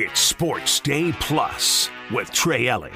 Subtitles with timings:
[0.00, 2.92] It's Sports Day Plus with Trey Elling.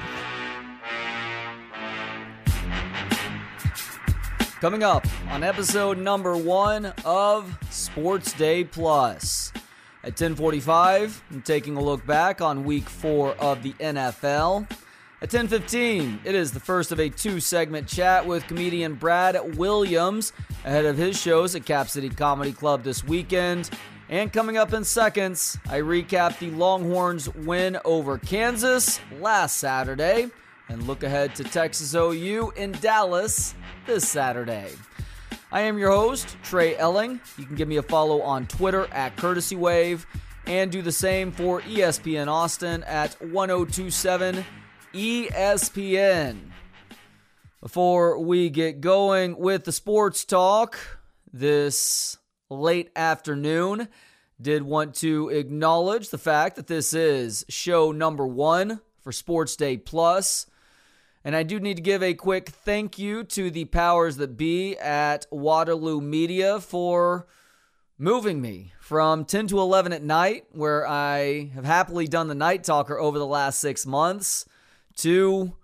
[4.61, 9.51] Coming up on episode number one of Sports Day Plus.
[10.01, 14.65] At 1045, I'm taking a look back on week four of the NFL.
[15.21, 20.31] At 10:15, it is the first of a two-segment chat with comedian Brad Williams
[20.63, 23.69] ahead of his shows at Cap City Comedy Club this weekend.
[24.09, 30.29] And coming up in seconds, I recap the Longhorns' win over Kansas last Saturday
[30.69, 34.71] and look ahead to Texas OU in Dallas this Saturday.
[35.51, 37.21] I am your host, Trey Elling.
[37.37, 40.05] You can give me a follow on Twitter at Courtesy Wave
[40.45, 44.43] and do the same for ESPN Austin at 1027
[44.93, 46.39] ESPN.
[47.61, 50.77] Before we get going with the sports talk
[51.31, 52.17] this
[52.53, 53.87] late afternoon,
[54.41, 59.77] did want to acknowledge the fact that this is show number one for Sports Day
[59.77, 60.47] Plus.
[61.23, 64.77] And I do need to give a quick thank you to the powers that be
[64.77, 67.27] at Waterloo Media for
[67.97, 72.65] moving me from 10 to 11 at night, where I have happily done the night
[72.65, 74.45] talker over the last six months,
[74.97, 75.55] to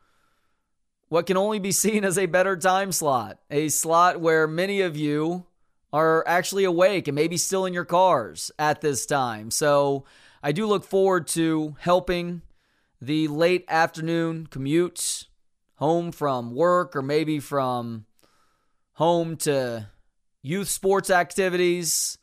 [1.10, 3.40] what can only be seen as a better time slot.
[3.52, 5.46] A slot where many of you
[5.92, 9.52] are actually awake and maybe still in your cars at this time.
[9.52, 10.06] So
[10.44, 12.42] I do look forward to helping
[13.02, 15.28] the late afternoon commute
[15.76, 18.06] home from work or maybe from
[18.94, 19.88] home to
[20.42, 22.18] youth sports activities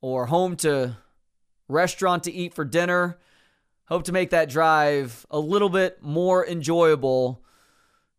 [0.00, 0.96] or home to
[1.68, 3.18] restaurant to eat for dinner.
[3.86, 7.42] Hope to make that drive a little bit more enjoyable.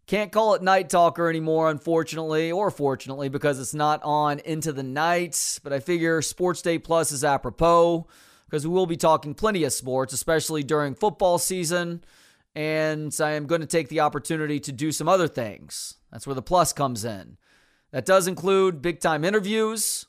[0.07, 4.83] Can't call it Night Talker anymore, unfortunately, or fortunately, because it's not on into the
[4.83, 5.59] night.
[5.63, 8.07] But I figure Sports Day Plus is apropos
[8.45, 12.03] because we will be talking plenty of sports, especially during football season
[12.55, 15.95] and I am going to take the opportunity to do some other things.
[16.11, 17.37] That's where the plus comes in.
[17.91, 20.07] That does include big time interviews.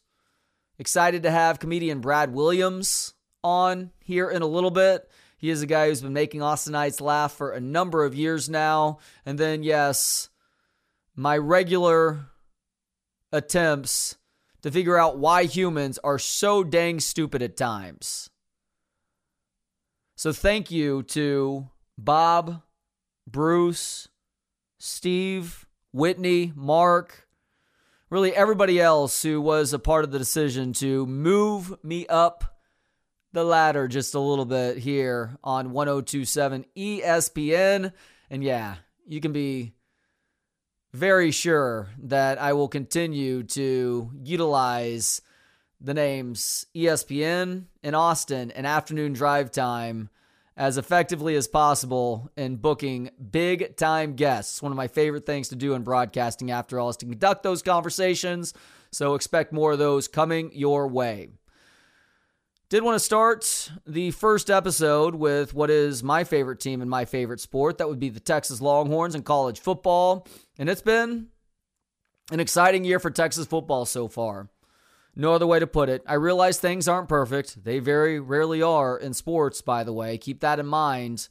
[0.78, 5.10] Excited to have comedian Brad Williams on here in a little bit.
[5.36, 8.98] He is a guy who's been making Austinites laugh for a number of years now.
[9.24, 10.30] And then, yes,
[11.14, 12.26] my regular
[13.32, 14.16] attempts
[14.62, 18.30] to figure out why humans are so dang stupid at times.
[20.16, 21.68] So, thank you to
[21.98, 22.62] Bob,
[23.26, 24.08] Bruce,
[24.78, 27.28] Steve, Whitney, Mark,
[28.08, 32.56] really everybody else who was a part of the decision to move me up
[33.36, 37.92] the ladder just a little bit here on 1027 ESPN.
[38.30, 38.76] And yeah,
[39.06, 39.74] you can be
[40.94, 45.20] very sure that I will continue to utilize
[45.82, 50.08] the names ESPN in Austin and afternoon drive time
[50.56, 54.62] as effectively as possible in booking big time guests.
[54.62, 57.60] One of my favorite things to do in broadcasting, after all, is to conduct those
[57.60, 58.54] conversations.
[58.91, 61.28] So expect more of those coming your way.
[62.69, 67.04] Did want to start the first episode with what is my favorite team and my
[67.04, 67.78] favorite sport.
[67.78, 70.27] That would be the Texas Longhorns in college football.
[70.59, 71.28] And it's been
[72.32, 74.49] an exciting year for Texas football so far.
[75.15, 76.03] No other way to put it.
[76.09, 77.62] I realize things aren't perfect.
[77.62, 80.19] They very rarely are in sports, by the way.
[80.19, 81.28] Keep that in mind.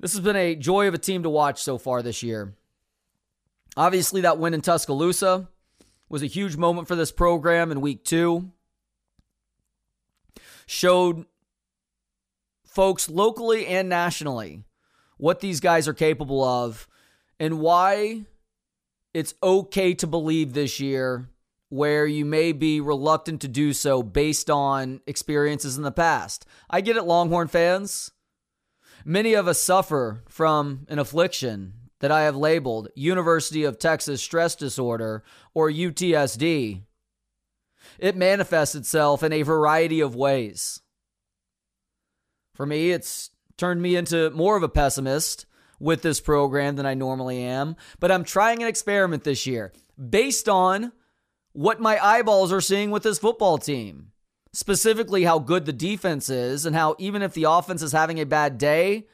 [0.00, 2.54] This has been a joy of a team to watch so far this year.
[3.76, 5.48] Obviously, that win in Tuscaloosa
[6.08, 8.50] was a huge moment for this program in week two.
[10.72, 11.26] Showed
[12.64, 14.62] folks locally and nationally
[15.16, 16.86] what these guys are capable of
[17.40, 18.22] and why
[19.12, 21.28] it's okay to believe this year
[21.70, 26.46] where you may be reluctant to do so based on experiences in the past.
[26.70, 28.12] I get it, Longhorn fans.
[29.04, 34.54] Many of us suffer from an affliction that I have labeled University of Texas Stress
[34.54, 36.82] Disorder or UTSD.
[38.00, 40.80] It manifests itself in a variety of ways.
[42.54, 45.44] For me, it's turned me into more of a pessimist
[45.78, 50.48] with this program than I normally am, but I'm trying an experiment this year based
[50.48, 50.92] on
[51.52, 54.12] what my eyeballs are seeing with this football team.
[54.52, 58.24] Specifically, how good the defense is, and how even if the offense is having a
[58.24, 59.06] bad day,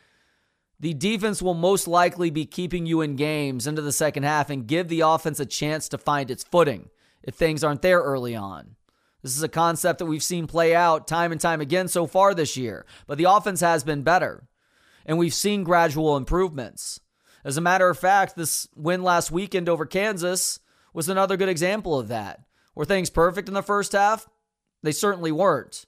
[0.79, 4.69] the defense will most likely be keeping you in games into the second half and
[4.69, 6.89] give the offense a chance to find its footing
[7.27, 8.77] if things aren't there early on.
[9.23, 12.33] This is a concept that we've seen play out time and time again so far
[12.33, 14.49] this year, but the offense has been better,
[15.05, 17.01] and we've seen gradual improvements.
[17.45, 20.61] As a matter of fact, this win last weekend over Kansas
[20.95, 22.41] was another good example of that.
[22.75, 24.29] Were things perfect in the first half?
[24.83, 25.87] They certainly weren't.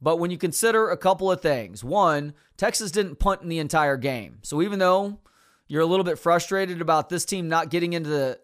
[0.00, 3.96] But when you consider a couple of things, one, Texas didn't punt in the entire
[3.96, 4.38] game.
[4.42, 5.18] So even though
[5.66, 8.40] you're a little bit frustrated about this team not getting into the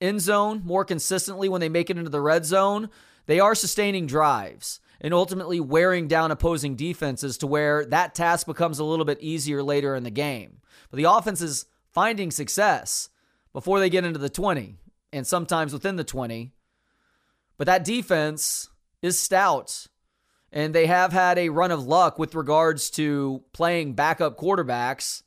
[0.00, 2.88] end zone more consistently when they make it into the red zone,
[3.26, 8.78] they are sustaining drives and ultimately wearing down opposing defenses to where that task becomes
[8.78, 10.58] a little bit easier later in the game.
[10.90, 13.08] But the offense is finding success
[13.52, 14.76] before they get into the 20
[15.12, 16.52] and sometimes within the 20.
[17.56, 18.68] But that defense
[19.02, 19.86] is stout.
[20.52, 25.22] And they have had a run of luck with regards to playing backup quarterbacks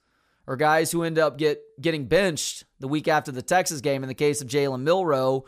[0.48, 4.08] or guys who end up get getting benched the week after the Texas game in
[4.08, 5.46] the case of Jalen Milroe,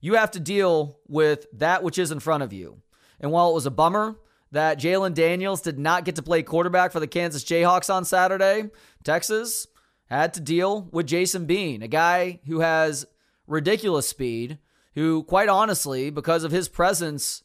[0.00, 2.82] You have to deal with that which is in front of you.
[3.20, 4.16] And while it was a bummer
[4.52, 8.70] that Jalon Daniels did not get to play quarterback for the Kansas Jayhawks on Saturday,
[9.02, 9.66] Texas
[10.06, 13.06] had to deal with Jason Bean, a guy who has
[13.46, 14.58] ridiculous speed,
[14.94, 17.42] who, quite honestly, because of his presence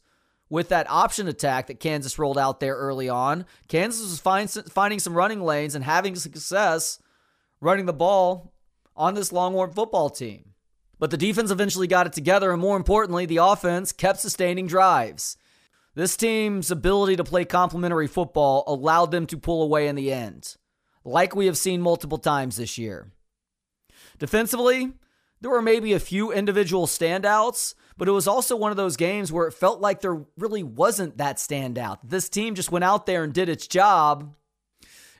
[0.50, 4.98] with that option attack that Kansas rolled out there early on, Kansas was find, finding
[4.98, 6.98] some running lanes and having success
[7.60, 8.52] running the ball
[8.96, 10.50] on this Longhorn football team.
[10.98, 15.38] But the defense eventually got it together, and more importantly, the offense kept sustaining drives.
[15.94, 20.56] This team's ability to play complementary football allowed them to pull away in the end,
[21.04, 23.12] like we have seen multiple times this year.
[24.18, 24.92] Defensively,
[25.40, 29.30] there were maybe a few individual standouts, but it was also one of those games
[29.30, 31.98] where it felt like there really wasn't that standout.
[32.02, 34.32] This team just went out there and did its job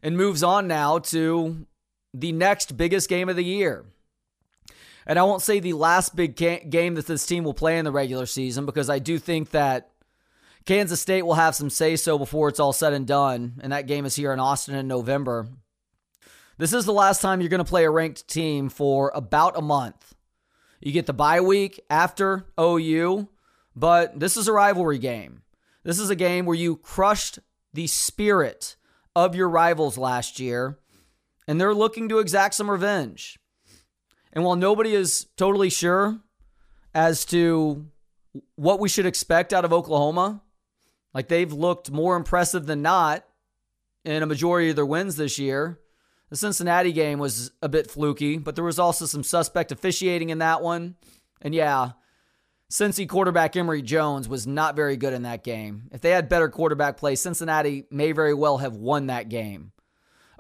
[0.02, 1.66] and moves on now to
[2.14, 3.84] the next biggest game of the year.
[5.06, 7.92] And I won't say the last big game that this team will play in the
[7.92, 9.90] regular season because I do think that
[10.64, 13.60] Kansas State will have some say so before it's all said and done.
[13.60, 15.48] And that game is here in Austin in November.
[16.56, 19.62] This is the last time you're going to play a ranked team for about a
[19.62, 20.09] month.
[20.80, 23.28] You get the bye week after OU,
[23.76, 25.42] but this is a rivalry game.
[25.84, 27.38] This is a game where you crushed
[27.72, 28.76] the spirit
[29.14, 30.78] of your rivals last year,
[31.46, 33.38] and they're looking to exact some revenge.
[34.32, 36.20] And while nobody is totally sure
[36.94, 37.86] as to
[38.54, 40.42] what we should expect out of Oklahoma,
[41.12, 43.24] like they've looked more impressive than not
[44.04, 45.78] in a majority of their wins this year.
[46.30, 50.38] The Cincinnati game was a bit fluky, but there was also some suspect officiating in
[50.38, 50.94] that one.
[51.42, 51.92] And yeah,
[52.70, 55.88] Cincy quarterback Emory Jones was not very good in that game.
[55.90, 59.72] If they had better quarterback play, Cincinnati may very well have won that game.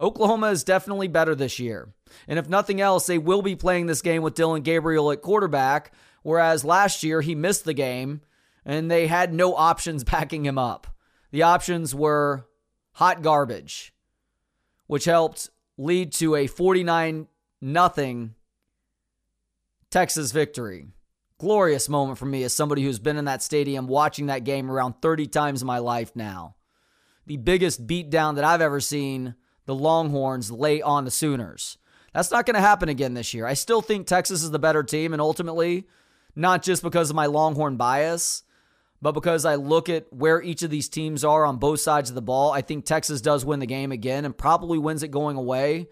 [0.00, 1.92] Oklahoma is definitely better this year.
[2.28, 5.92] And if nothing else, they will be playing this game with Dillon Gabriel at quarterback,
[6.22, 8.20] whereas last year he missed the game
[8.64, 10.86] and they had no options backing him up.
[11.32, 12.46] The options were
[12.92, 13.92] hot garbage,
[14.86, 17.26] which helped lead to a 49
[17.60, 18.34] nothing
[19.90, 20.86] Texas victory.
[21.38, 24.94] Glorious moment for me as somebody who's been in that stadium watching that game around
[25.00, 26.54] 30 times in my life now.
[27.26, 29.34] The biggest beatdown that I've ever seen
[29.66, 31.78] the Longhorns lay on the Sooners.
[32.12, 33.46] That's not going to happen again this year.
[33.46, 35.86] I still think Texas is the better team, and ultimately,
[36.34, 38.42] not just because of my Longhorn bias,
[39.02, 42.14] but because I look at where each of these teams are on both sides of
[42.14, 45.36] the ball, I think Texas does win the game again and probably wins it going
[45.36, 45.88] away.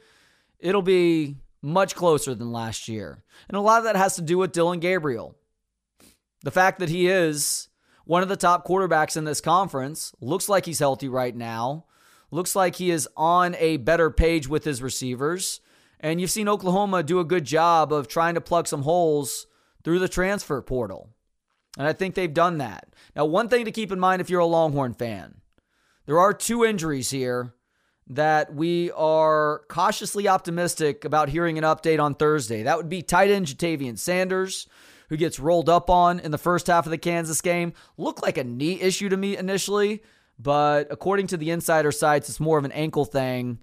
[0.59, 3.25] It'll be much closer than last year.
[3.49, 5.35] And a lot of that has to do with Dillon Gabriel.
[6.43, 7.69] The fact that he is
[8.05, 11.87] one of the top quarterbacks in this conference, looks like he's healthy right now,
[12.31, 15.61] looks like he is on a better page with his receivers.
[16.01, 19.47] And you've seen Oklahoma do a good job of trying to plug some holes
[19.83, 21.11] through the transfer portal.
[21.79, 22.89] And I think they've done that.
[23.17, 25.39] Now, one thing to keep in mind if you're a Longhorn fan
[26.09, 27.53] there are two injuries here
[28.07, 32.63] that we are cautiously optimistic about hearing an update on Thursday.
[32.63, 34.67] That would be tight end Ja'Tavion Sanders,
[35.11, 37.75] who gets rolled up on in the first half of the Kansas game.
[37.99, 40.03] Looked like a knee issue to me initially,
[40.39, 43.59] but according to the insider sites, it's more of an ankle thing.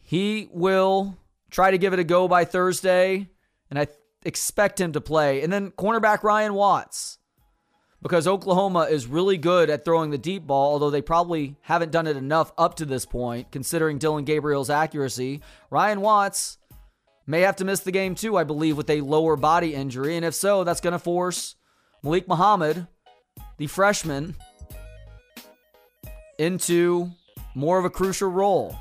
[0.00, 1.18] He will
[1.50, 3.28] try to give it a go by Thursday,
[3.68, 3.88] and I
[4.24, 5.42] expect him to play.
[5.42, 7.18] And then cornerback Ryan Watts,
[8.02, 12.06] because Oklahoma is really good at throwing the deep ball, although they probably haven't done
[12.06, 15.42] it enough up to this point, considering Dillon Gabriel's accuracy.
[15.70, 16.58] Ryan Watts
[17.26, 20.16] may have to miss the game too, I believe, with a lower body injury.
[20.16, 21.56] And if so, that's going to force
[22.02, 22.86] Malik Muhammad,
[23.58, 24.34] the freshman,
[26.38, 27.10] into
[27.54, 28.74] more of a crucial role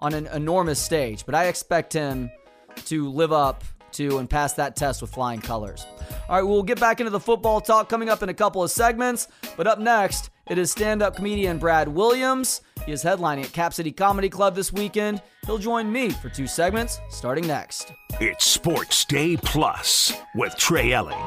[0.00, 1.24] on an enormous stage.
[1.24, 2.30] But I expect him
[2.86, 3.62] to live up
[3.94, 5.86] to and pass that test with flying colors.
[6.28, 8.70] All right, we'll get back into the football talk coming up in a couple of
[8.70, 9.28] segments.
[9.56, 12.60] But up next, it is stand up comedian Brad Williams.
[12.86, 15.22] He is headlining at Cap City Comedy Club this weekend.
[15.46, 17.92] He'll join me for two segments starting next.
[18.20, 21.18] It's Sports Day Plus with Trey Elling.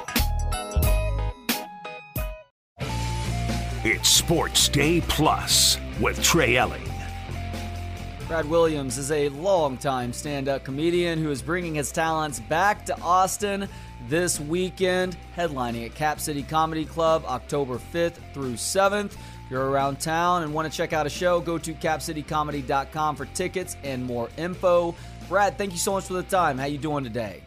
[3.84, 6.97] It's Sports Day Plus with Trey Elling.
[8.28, 13.00] Brad Williams is a longtime stand up comedian who is bringing his talents back to
[13.00, 13.70] Austin
[14.10, 19.14] this weekend, headlining at Cap City Comedy Club October 5th through 7th.
[19.14, 23.28] If you're around town and want to check out a show, go to capcitycomedy.com for
[23.28, 24.94] tickets and more info.
[25.30, 26.58] Brad, thank you so much for the time.
[26.58, 27.44] How you doing today?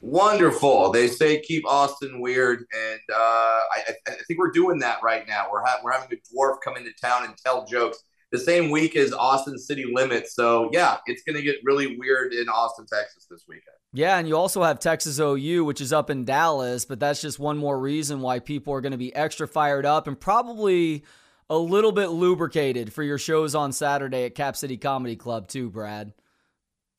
[0.00, 0.90] Wonderful.
[0.90, 5.46] They say keep Austin weird, and uh, I, I, think we're doing that right now.
[5.50, 8.02] We're ha- we're having a dwarf come into town and tell jokes
[8.36, 10.34] the same week as Austin City Limits.
[10.34, 13.76] So yeah, it's going to get really weird in Austin, Texas this weekend.
[13.92, 17.38] Yeah, and you also have Texas OU, which is up in Dallas, but that's just
[17.38, 21.04] one more reason why people are going to be extra fired up and probably
[21.48, 25.70] a little bit lubricated for your shows on Saturday at Cap City Comedy Club too,
[25.70, 26.12] Brad.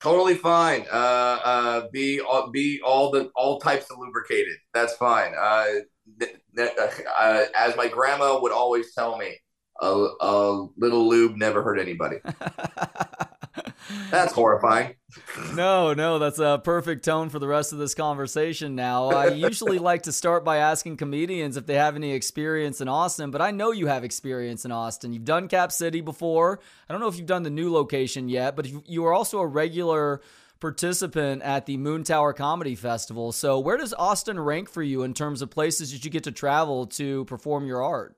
[0.00, 0.86] Totally fine.
[0.90, 4.56] Uh, uh, be all, be all the all types of lubricated.
[4.72, 5.32] That's fine.
[5.38, 5.66] Uh,
[6.20, 6.70] th- th-
[7.18, 9.36] uh, as my grandma would always tell me,
[9.80, 12.16] a, a little lube never hurt anybody.
[14.10, 14.94] That's horrifying.
[15.54, 19.08] no, no, that's a perfect tone for the rest of this conversation now.
[19.08, 23.30] I usually like to start by asking comedians if they have any experience in Austin,
[23.30, 25.12] but I know you have experience in Austin.
[25.12, 26.60] You've done Cap City before.
[26.88, 29.46] I don't know if you've done the new location yet, but you are also a
[29.46, 30.20] regular
[30.60, 33.32] participant at the Moontower Comedy Festival.
[33.32, 36.32] So, where does Austin rank for you in terms of places that you get to
[36.32, 38.17] travel to perform your art?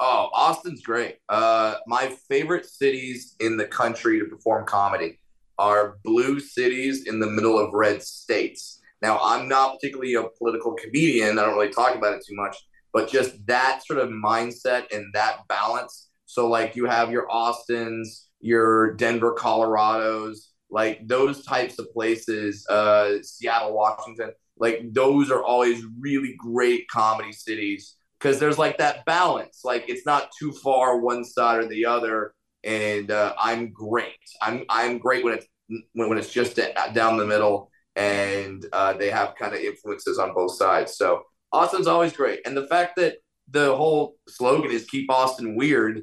[0.00, 1.16] Oh, Austin's great.
[1.28, 5.18] Uh, my favorite cities in the country to perform comedy
[5.58, 8.80] are blue cities in the middle of red states.
[9.02, 11.38] Now, I'm not particularly a political comedian.
[11.38, 12.56] I don't really talk about it too much,
[12.92, 16.10] but just that sort of mindset and that balance.
[16.26, 23.14] So, like, you have your Austins, your Denver, Colorados, like those types of places, uh,
[23.22, 29.60] Seattle, Washington, like those are always really great comedy cities because there's like that balance.
[29.64, 32.34] Like it's not too far one side or the other.
[32.64, 34.18] And uh, I'm great.
[34.42, 35.46] I'm I'm great when it's
[35.94, 36.58] when, when it's just
[36.92, 40.96] down the middle, and uh, they have kind of influences on both sides.
[40.96, 41.22] So
[41.52, 43.18] Austin's always great, and the fact that
[43.50, 46.02] the whole slogan is "Keep Austin Weird."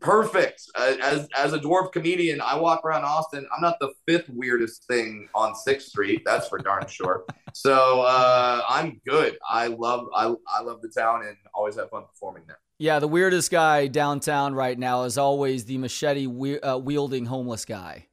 [0.00, 0.62] Perfect.
[0.76, 3.46] As as a dwarf comedian, I walk around Austin.
[3.54, 6.22] I'm not the fifth weirdest thing on Sixth Street.
[6.24, 7.24] That's for darn sure.
[7.54, 9.38] So uh, I'm good.
[9.48, 12.58] I love I I love the town and always have fun performing there.
[12.78, 17.64] Yeah, the weirdest guy downtown right now is always the machete we- uh, wielding homeless
[17.64, 18.06] guy.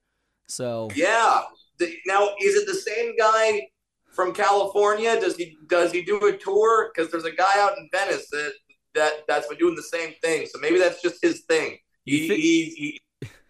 [0.47, 1.41] So yeah.
[2.07, 3.67] Now is it the same guy
[4.11, 5.19] from California?
[5.19, 6.89] Does he does he do a tour?
[6.95, 8.53] Because there's a guy out in Venice that
[8.95, 10.47] that that's been doing the same thing.
[10.47, 11.77] So maybe that's just his thing.
[12.05, 12.99] He, he, he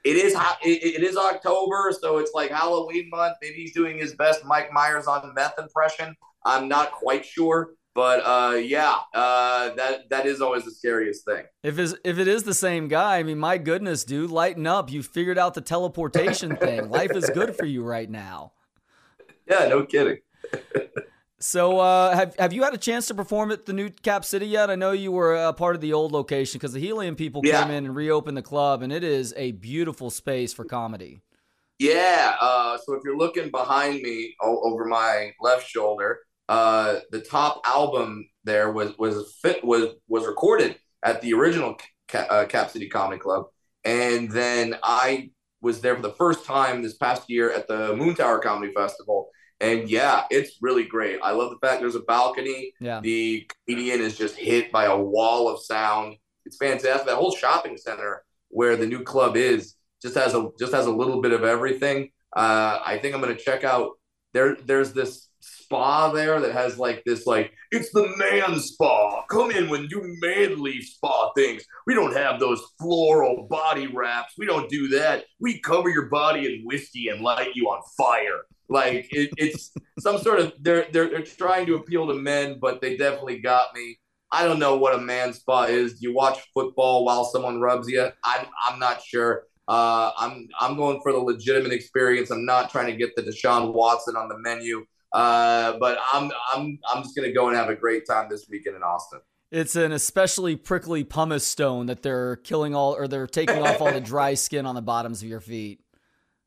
[0.06, 3.38] it is it, it is October, so it's like Halloween month.
[3.42, 6.16] Maybe he's doing his best Mike Myers on meth impression.
[6.46, 11.46] I'm not quite sure, but uh, yeah, uh, that that is always the scariest thing.
[11.64, 14.92] If is if it is the same guy, I mean, my goodness, dude, lighten up!
[14.92, 16.90] You figured out the teleportation thing.
[16.90, 18.52] Life is good for you right now.
[19.48, 20.18] Yeah, no kidding.
[21.46, 24.48] So, uh, have have you had a chance to perform at the new Cap City
[24.48, 24.72] yet?
[24.72, 27.62] I know you were a part of the old location because the Helium people yeah.
[27.62, 31.22] came in and reopened the club, and it is a beautiful space for comedy.
[31.78, 32.36] Yeah.
[32.42, 38.28] Uh, so if you're looking behind me over my left shoulder, uh, the top album
[38.44, 43.20] there was was fit was was recorded at the original Cap, uh, Cap City Comedy
[43.20, 43.46] Club,
[43.84, 45.30] and then I
[45.62, 49.30] was there for the first time this past year at the Moontower Comedy Festival
[49.62, 51.20] and yeah, it's really great.
[51.24, 52.74] I love the fact there's a balcony.
[52.80, 53.00] Yeah.
[53.02, 56.18] The comedian is just hit by a wall of sound.
[56.46, 57.08] It's fantastic.
[57.08, 60.92] That whole shopping center where the new club is just has a just has a
[60.92, 62.10] little bit of everything.
[62.36, 63.92] Uh, I think I'm gonna check out
[64.34, 64.56] there.
[64.56, 69.24] There's this spa there that has like this like it's the man spa.
[69.28, 71.64] Come in when you manly spa things.
[71.88, 74.34] We don't have those floral body wraps.
[74.38, 75.26] We don't do that.
[75.40, 78.42] We cover your body in whiskey and light you on fire.
[78.70, 82.82] Like it, it's some sort of they're, they're they're trying to appeal to men, but
[82.82, 84.00] they definitely got me.
[84.32, 86.00] I don't know what a man spa is.
[86.00, 88.10] Do you watch football while someone rubs you?
[88.24, 89.44] I'm I'm not sure.
[89.68, 92.32] Uh, I'm I'm going for the legitimate experience.
[92.32, 94.86] I'm not trying to get the Deshaun Watson on the menu.
[95.14, 98.76] Uh, but I'm I'm I'm just gonna go and have a great time this weekend
[98.76, 99.22] in Austin.
[99.52, 103.94] It's an especially prickly pumice stone that they're killing all or they're taking off all
[103.94, 105.80] the dry skin on the bottoms of your feet.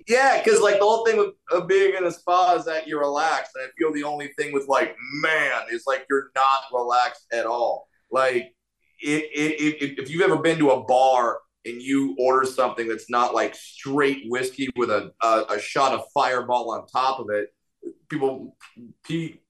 [0.09, 3.01] Yeah, because like the whole thing with uh, being in a spa is that you're
[3.01, 3.53] relaxed.
[3.55, 7.45] And I feel the only thing with like man is like you're not relaxed at
[7.45, 7.89] all.
[8.11, 8.55] Like
[9.01, 13.11] it, it, it, if you've ever been to a bar and you order something that's
[13.11, 17.49] not like straight whiskey with a, a, a shot of fireball on top of it,
[18.09, 18.57] people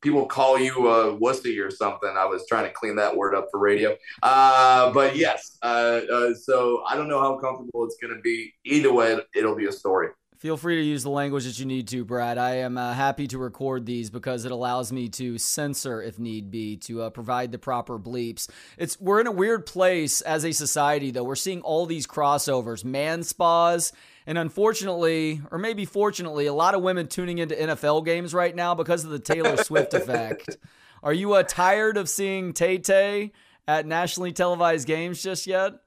[0.00, 2.12] people call you a wussy or something.
[2.16, 3.96] I was trying to clean that word up for radio.
[4.24, 8.52] Uh, but yes, uh, uh, so I don't know how comfortable it's going to be.
[8.64, 10.08] Either way, it'll be a story.
[10.38, 12.38] Feel free to use the language that you need to, Brad.
[12.38, 16.48] I am uh, happy to record these because it allows me to censor if need
[16.48, 18.48] be to uh, provide the proper bleeps.
[18.76, 21.24] It's we're in a weird place as a society though.
[21.24, 23.92] We're seeing all these crossovers, man spas,
[24.28, 28.76] and unfortunately, or maybe fortunately, a lot of women tuning into NFL games right now
[28.76, 30.56] because of the Taylor Swift effect.
[31.02, 33.32] Are you uh, tired of seeing Tay Tay
[33.66, 35.80] at nationally televised games just yet?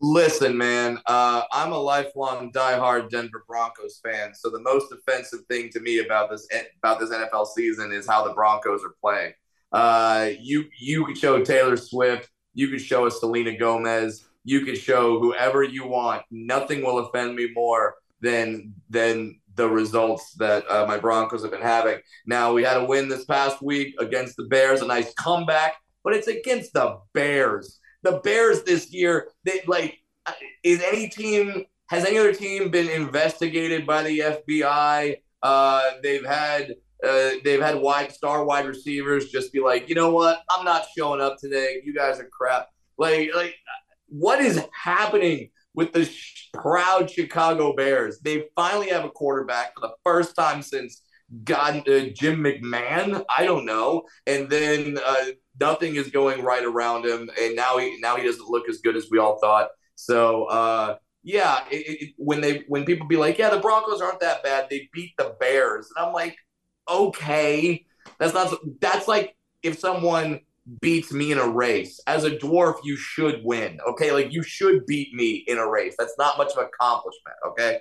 [0.00, 4.34] Listen, man, uh, I'm a lifelong diehard Denver Broncos fan.
[4.34, 6.46] So the most offensive thing to me about this
[6.82, 9.32] about this NFL season is how the Broncos are playing.
[9.72, 14.76] Uh, you you could show Taylor Swift, you could show a Selena Gomez, you could
[14.76, 16.22] show whoever you want.
[16.30, 21.62] Nothing will offend me more than than the results that uh, my Broncos have been
[21.62, 22.00] having.
[22.26, 26.12] Now we had a win this past week against the Bears, a nice comeback, but
[26.12, 29.98] it's against the Bears the Bears this year, they like
[30.62, 35.16] is any team has any other team been investigated by the FBI?
[35.42, 36.74] Uh, they've had
[37.06, 40.86] uh, they've had wide star wide receivers just be like, you know what, I'm not
[40.96, 41.82] showing up today.
[41.84, 42.68] You guys are crap.
[42.96, 43.54] Like like
[44.08, 48.20] what is happening with the sh- proud Chicago Bears?
[48.20, 51.02] They finally have a quarterback for the first time since
[51.44, 53.24] God uh, Jim McMahon.
[53.36, 54.98] I don't know, and then.
[55.60, 58.96] Nothing is going right around him, and now he now he doesn't look as good
[58.96, 59.68] as we all thought.
[59.94, 64.20] So uh, yeah, it, it, when they when people be like, yeah, the Broncos aren't
[64.20, 66.36] that bad, they beat the Bears, and I'm like,
[66.88, 67.84] okay,
[68.18, 70.40] that's not that's like if someone
[70.80, 72.00] beats me in a race.
[72.06, 74.12] As a dwarf you should win okay?
[74.12, 75.94] Like you should beat me in a race.
[75.98, 77.80] That's not much of an accomplishment okay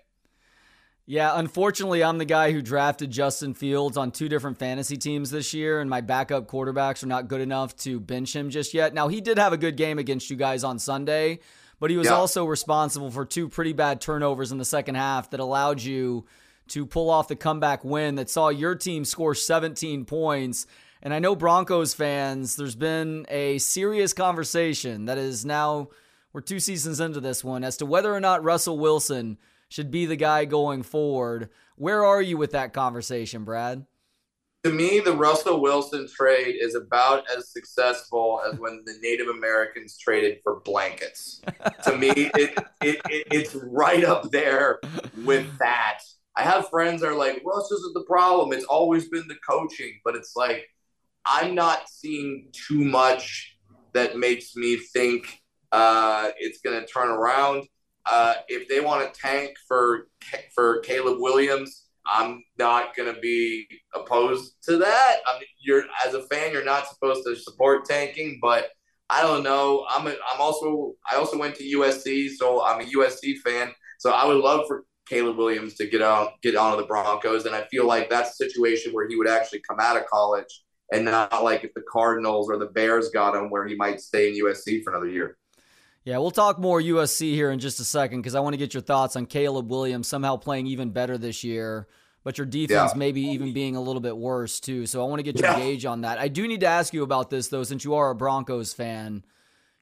[1.08, 5.54] yeah, unfortunately, I'm the guy who drafted Justin Fields on two different fantasy teams this
[5.54, 8.94] year, and my backup quarterbacks are not good enough to bench him just yet.
[8.94, 11.40] Now, he did have a good game against you guys on Sunday,
[11.80, 12.16] but he was yeah.
[12.16, 16.26] also responsible for two pretty bad turnovers in the second half that allowed you
[16.70, 20.66] to pull off the comeback win that saw your team score 17 points.
[21.04, 25.90] And I know Broncos fans, there's been a serious conversation that is now,
[26.34, 29.38] we're two seasons into this one, as to whether or not Russell Wilson
[29.70, 31.50] should be the guy going forward.
[31.76, 33.86] Where are you with that conversation, Brad?
[34.64, 39.98] To me, the Russell Wilson trade is about as successful as when the Native Americans
[39.98, 41.42] traded for blankets.
[41.84, 44.80] to me, it, it, it, it's right up there
[45.24, 46.00] with that.
[46.36, 48.54] I have friends that are like, Russ isn't the problem.
[48.54, 50.00] It's always been the coaching.
[50.04, 50.68] But it's like,
[51.26, 53.58] I'm not seeing too much
[53.94, 57.68] that makes me think uh, it's going to turn around.
[58.06, 60.08] Uh, if they want to tank for
[60.54, 65.18] for Caleb Williams, I'm not going to be opposed to that.
[65.26, 68.70] I mean, you're as a fan, you're not supposed to support tanking, but
[69.10, 69.86] I don't know.
[69.90, 73.72] I'm a, I'm also I also went to USC, so I'm a USC fan.
[74.00, 77.56] So I would love for Caleb Williams to get on get onto the Broncos, and
[77.56, 81.06] I feel like that's a situation where he would actually come out of college and
[81.06, 84.46] not like if the Cardinals or the Bears got him, where he might stay in
[84.46, 85.38] USC for another year.
[86.06, 88.76] Yeah, we'll talk more USC here in just a second because I want to get
[88.76, 91.88] your thoughts on Caleb Williams somehow playing even better this year,
[92.24, 92.98] but your defense yeah.
[92.98, 94.86] maybe even being a little bit worse too.
[94.86, 95.58] So I want to get your yeah.
[95.58, 96.20] gauge on that.
[96.20, 99.26] I do need to ask you about this though, since you are a Broncos fan.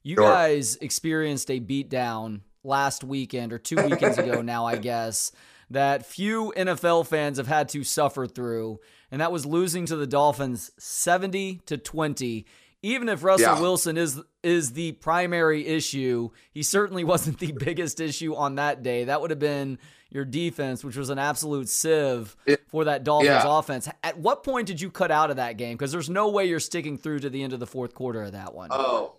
[0.01, 0.29] You sure.
[0.29, 5.33] guys experienced a beatdown last weekend or two weekends ago now, I guess,
[5.69, 8.79] that few NFL fans have had to suffer through,
[9.11, 12.45] and that was losing to the Dolphins 70 to 20
[12.83, 13.61] even if Russell yeah.
[13.61, 19.05] Wilson is is the primary issue, he certainly wasn't the biggest issue on that day.
[19.05, 19.79] That would have been
[20.11, 23.57] your defense, which was an absolute sieve it, for that Dolphins yeah.
[23.57, 23.89] offense.
[24.03, 25.75] At what point did you cut out of that game?
[25.75, 28.33] Because there's no way you're sticking through to the end of the fourth quarter of
[28.33, 28.69] that one.
[28.69, 29.15] Oh,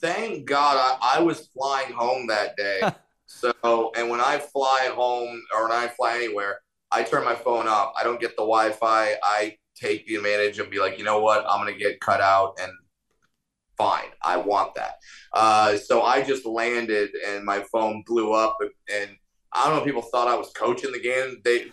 [0.00, 2.80] thank God I, I was flying home that day.
[3.26, 6.58] so, and when I fly home or when I fly anywhere,
[6.90, 7.92] I turn my phone off.
[7.96, 9.14] I don't get the Wi Fi.
[9.22, 11.44] I take the advantage and be like, you know what?
[11.48, 12.72] I'm going to get cut out and
[13.76, 14.08] fine.
[14.22, 14.94] I want that.
[15.32, 18.56] Uh, so I just landed and my phone blew up.
[18.92, 19.10] And
[19.52, 21.40] I don't know, if people thought I was coaching the game.
[21.44, 21.72] They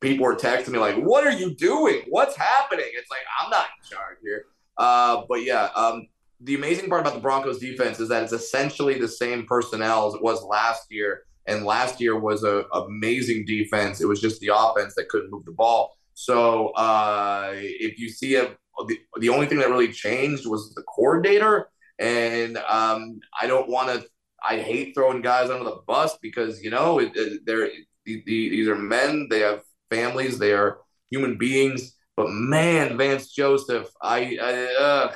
[0.00, 2.02] people were texting me like, "What are you doing?
[2.08, 4.46] What's happening?" It's like I'm not in charge here.
[4.78, 6.08] Uh, but yeah, um,
[6.40, 10.14] the amazing part about the Broncos defense is that it's essentially the same personnel as
[10.14, 11.24] it was last year.
[11.46, 14.00] And last year was an amazing defense.
[14.00, 15.94] It was just the offense that couldn't move the ball.
[16.14, 18.56] So uh, if you see a
[18.88, 21.68] the, the only thing that really changed was the coordinator.
[21.98, 24.06] And um, I don't want to.
[24.46, 27.70] I hate throwing guys under the bus because you know it, it, they're
[28.04, 29.28] these are men.
[29.30, 30.38] They have families.
[30.38, 30.78] They are
[31.10, 31.96] human beings.
[32.16, 35.12] But man, Vance Joseph, I, I uh,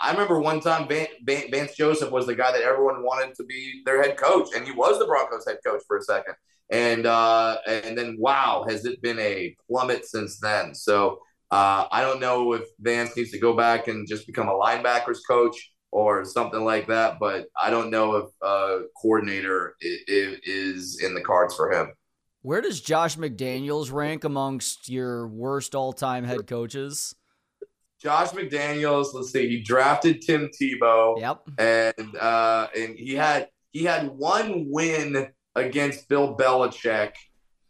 [0.00, 4.02] I remember one time Vance Joseph was the guy that everyone wanted to be their
[4.02, 6.34] head coach, and he was the Broncos head coach for a second.
[6.70, 10.74] And uh, and then wow, has it been a plummet since then?
[10.74, 11.20] So
[11.52, 15.18] uh, I don't know if Vance needs to go back and just become a linebackers
[15.28, 21.14] coach or something like that, but I don't know if uh, coordinator is, is in
[21.14, 21.92] the cards for him.
[22.40, 27.14] Where does Josh McDaniels rank amongst your worst all-time head coaches?
[28.00, 31.20] Josh McDaniels, let's see, he drafted Tim Tebow.
[31.20, 31.50] Yep.
[31.58, 37.12] And uh, and he had he had one win against Bill Belichick,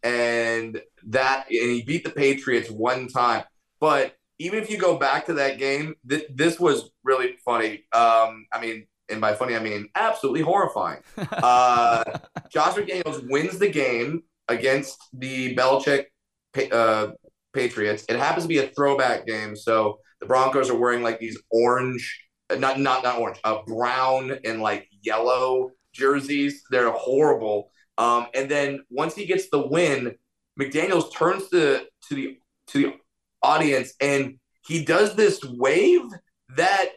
[0.03, 3.43] and that and he beat the Patriots one time.
[3.83, 7.85] But even if you go back to that game, th- this was really funny.
[7.93, 11.01] Um, I mean, and by funny I mean absolutely horrifying.
[11.33, 12.05] Uh,
[12.49, 16.05] Josh McDaniels wins the game against the Belichick
[16.71, 17.09] uh,
[17.53, 18.05] Patriots.
[18.09, 22.25] It happens to be a throwback game, so the Broncos are wearing like these orange,
[22.57, 26.63] not not not orange, uh, brown and like yellow jerseys.
[26.71, 27.71] They're horrible.
[27.99, 30.15] Um, and then once he gets the win,
[30.61, 32.93] McDaniel's turns to to the to the
[33.43, 36.03] audience and he does this wave
[36.57, 36.91] that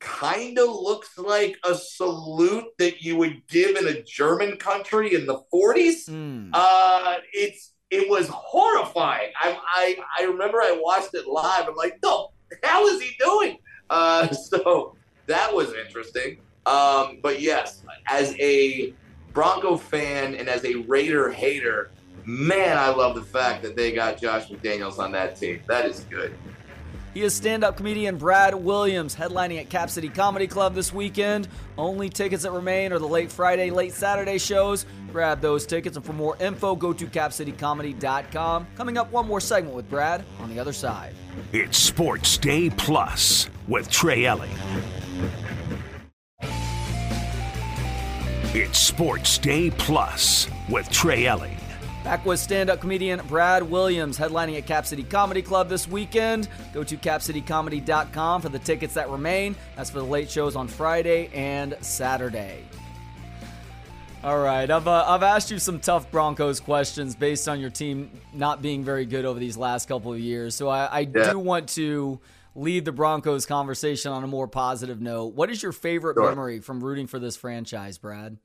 [0.00, 5.26] kind of looks like a salute that you would give in a German country in
[5.26, 6.08] the 40s.
[6.08, 6.50] Mm.
[6.52, 9.30] Uh, it's it was horrifying.
[9.40, 11.68] I, I I remember I watched it live.
[11.68, 12.26] I'm like, the
[12.62, 13.58] hell is he doing?
[13.88, 16.38] Uh, so that was interesting.
[16.66, 18.94] Um, but yes, as a
[19.32, 21.90] Bronco fan and as a Raider hater,
[22.24, 25.60] man, I love the fact that they got Josh McDaniels on that team.
[25.66, 26.34] That is good.
[27.14, 31.46] He is stand up comedian Brad Williams, headlining at Cap City Comedy Club this weekend.
[31.78, 34.84] Only tickets that remain are the late Friday, late Saturday shows.
[35.12, 38.66] Grab those tickets, and for more info, go to capcitycomedy.com.
[38.74, 41.14] Coming up, one more segment with Brad on the other side.
[41.52, 44.50] It's Sports Day Plus with Trey Elling.
[48.56, 51.56] It's Sports Day Plus with Trey Elling.
[52.04, 56.48] Back with stand up comedian Brad Williams headlining at Cap City Comedy Club this weekend.
[56.74, 59.56] Go to capcitycomedy.com for the tickets that remain.
[59.74, 62.66] That's for the late shows on Friday and Saturday.
[64.22, 68.10] All right, I've, uh, I've asked you some tough Broncos questions based on your team
[68.34, 70.54] not being very good over these last couple of years.
[70.54, 71.32] So I, I yeah.
[71.32, 72.20] do want to
[72.54, 75.34] lead the Broncos conversation on a more positive note.
[75.34, 76.28] What is your favorite sure.
[76.28, 78.36] memory from rooting for this franchise, Brad?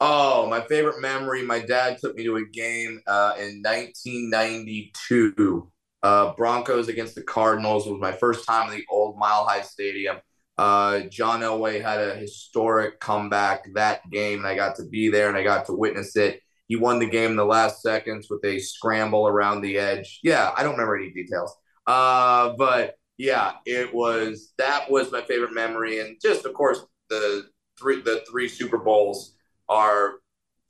[0.00, 1.42] Oh, my favorite memory.
[1.42, 5.70] My dad took me to a game uh, in 1992.
[6.04, 9.62] Uh, Broncos against the Cardinals it was my first time in the old Mile High
[9.62, 10.18] Stadium.
[10.56, 15.28] Uh, John Elway had a historic comeback that game, and I got to be there
[15.28, 16.40] and I got to witness it.
[16.68, 20.20] He won the game in the last seconds with a scramble around the edge.
[20.22, 21.56] Yeah, I don't remember any details.
[21.86, 27.46] Uh, but yeah, it was that was my favorite memory, and just of course the
[27.78, 29.34] three the three Super Bowls
[29.68, 30.14] are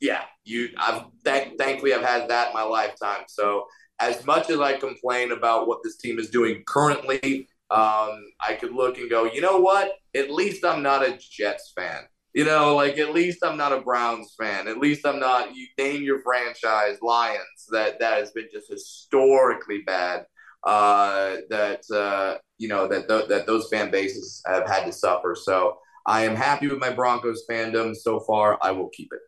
[0.01, 3.25] yeah you I've thank, thankfully I've had that in my lifetime.
[3.29, 3.67] So
[4.01, 8.73] as much as I complain about what this team is doing currently, um, I could
[8.73, 9.93] look and go, you know what?
[10.15, 12.03] At least I'm not a Jets fan.
[12.35, 14.69] You know, like at least I'm not a Browns fan.
[14.69, 15.57] At least I'm not.
[15.57, 17.67] You name your franchise Lions.
[17.71, 20.25] That that has been just historically bad.
[20.63, 25.35] Uh, that uh, you know that th- that those fan bases have had to suffer.
[25.35, 28.59] So I am happy with my Broncos fandom so far.
[28.62, 29.21] I will keep it.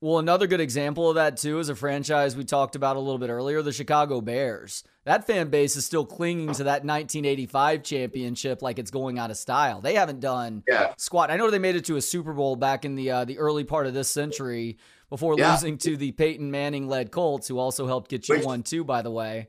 [0.00, 3.18] Well, another good example of that too is a franchise we talked about a little
[3.18, 4.82] bit earlier, the Chicago Bears.
[5.04, 9.36] That fan base is still clinging to that 1985 championship like it's going out of
[9.36, 9.80] style.
[9.80, 10.94] They haven't done yeah.
[10.98, 11.30] squat.
[11.30, 13.62] I know they made it to a Super Bowl back in the uh, the early
[13.62, 15.52] part of this century before yeah.
[15.52, 18.82] losing to the Peyton Manning led Colts, who also helped get you which, one too,
[18.82, 19.48] by the way.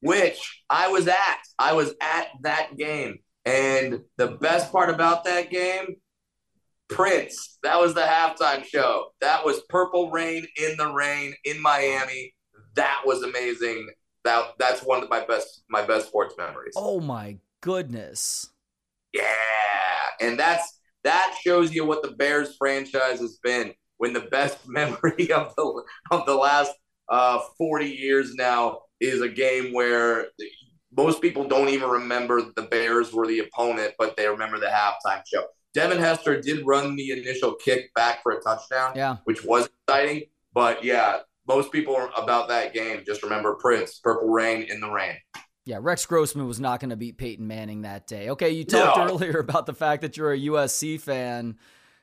[0.00, 1.38] Which I was at.
[1.58, 3.18] I was at that game.
[3.44, 5.96] And the best part about that game
[6.88, 7.58] Prince.
[7.62, 9.06] That was the halftime show.
[9.20, 12.34] That was Purple Rain in the Rain in Miami.
[12.74, 13.88] That was amazing.
[14.24, 16.74] That that's one of my best my best sports memories.
[16.76, 18.50] Oh my goodness.
[19.12, 19.22] Yeah.
[20.20, 23.72] And that's that shows you what the Bears franchise has been.
[23.98, 26.72] When the best memory of the of the last
[27.08, 30.26] uh, 40 years now is a game where
[30.96, 35.22] most people don't even remember the Bears were the opponent, but they remember the halftime
[35.26, 35.44] show.
[35.76, 39.18] Devin Hester did run the initial kick back for a touchdown, yeah.
[39.24, 40.22] which was exciting.
[40.54, 45.16] But yeah, most people about that game just remember Prince, Purple Rain in the Rain.
[45.66, 48.30] Yeah, Rex Grossman was not going to beat Peyton Manning that day.
[48.30, 49.04] Okay, you talked no.
[49.04, 51.58] earlier about the fact that you're a USC fan.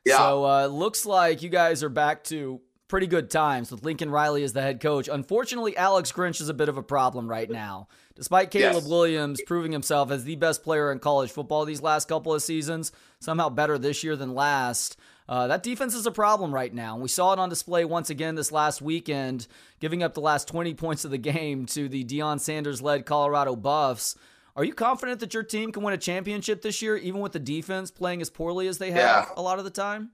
[0.06, 0.18] Yeah.
[0.18, 2.62] So uh, looks like you guys are back to
[2.94, 5.10] pretty good times with Lincoln Riley as the head coach.
[5.12, 7.88] Unfortunately, Alex Grinch is a bit of a problem right now.
[8.14, 8.88] Despite Caleb yes.
[8.88, 12.92] Williams proving himself as the best player in college football these last couple of seasons,
[13.20, 14.96] somehow better this year than last,
[15.28, 16.94] uh, that defense is a problem right now.
[16.94, 19.48] And we saw it on display once again this last weekend,
[19.80, 23.56] giving up the last 20 points of the game to the Deion Sanders led Colorado
[23.56, 24.16] Buffs.
[24.56, 27.40] Are you confident that your team can win a championship this year, even with the
[27.40, 29.34] defense playing as poorly as they have yeah.
[29.36, 30.12] a lot of the time?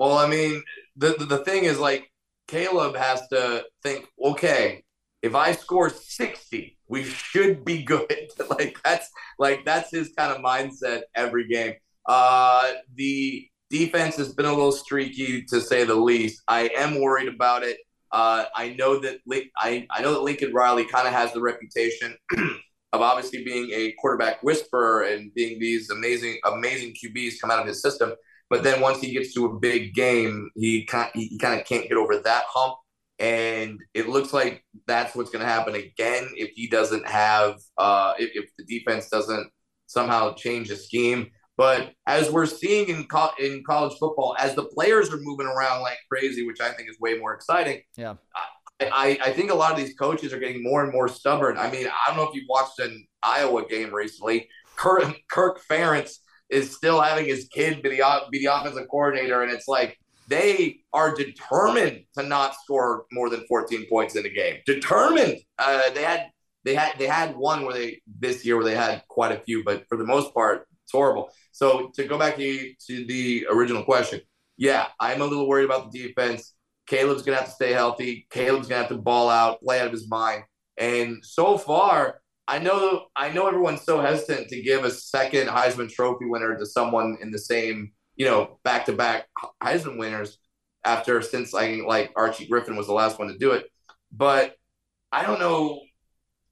[0.00, 0.62] Well, I mean,
[0.96, 2.10] the, the, thing is like
[2.48, 4.82] Caleb has to think, okay,
[5.20, 8.30] if I score 60, we should be good.
[8.50, 11.74] like that's like that's his kind of mindset every game.
[12.06, 16.42] Uh the defense has been a little streaky to say the least.
[16.48, 17.76] I am worried about it.
[18.10, 19.18] Uh, I know that
[19.58, 22.16] I, I know that Lincoln Riley kind of has the reputation
[22.92, 27.66] of obviously being a quarterback whisperer and being these amazing amazing QBs come out of
[27.66, 28.14] his system.
[28.50, 31.88] But then once he gets to a big game, he kind he kind of can't
[31.88, 32.74] get over that hump.
[33.20, 38.14] And it looks like that's what's going to happen again if he doesn't have uh,
[38.18, 39.50] if, if the defense doesn't
[39.86, 41.30] somehow change the scheme.
[41.56, 45.82] But as we're seeing in co- in college football, as the players are moving around
[45.82, 47.82] like crazy, which I think is way more exciting.
[47.96, 48.14] Yeah.
[48.80, 51.58] I, I think a lot of these coaches are getting more and more stubborn.
[51.58, 54.48] I mean, I don't know if you've watched an Iowa game recently.
[54.76, 59.52] Kirk, Kirk Ferentz is still having his kid be the, be the offensive coordinator, and
[59.52, 64.58] it's like they are determined to not score more than 14 points in a game.
[64.66, 65.38] Determined.
[65.58, 66.30] Uh, they had
[66.64, 69.64] they had they had one where they this year where they had quite a few,
[69.64, 71.30] but for the most part, it's horrible.
[71.52, 74.20] So to go back to, to the original question,
[74.56, 76.54] yeah, I'm a little worried about the defense.
[76.86, 78.26] Caleb's gonna have to stay healthy.
[78.30, 80.44] Caleb's gonna have to ball out, play out of his mind.
[80.76, 85.88] And so far, I know I know everyone's so hesitant to give a second Heisman
[85.88, 89.28] Trophy winner to someone in the same, you know, back to back
[89.62, 90.36] Heisman winners
[90.84, 93.66] after since I like Archie Griffin was the last one to do it.
[94.10, 94.56] But
[95.12, 95.80] I don't know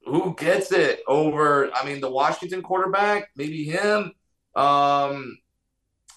[0.05, 1.69] who gets it over.
[1.75, 4.13] I mean, the Washington quarterback, maybe him.
[4.55, 5.37] Um,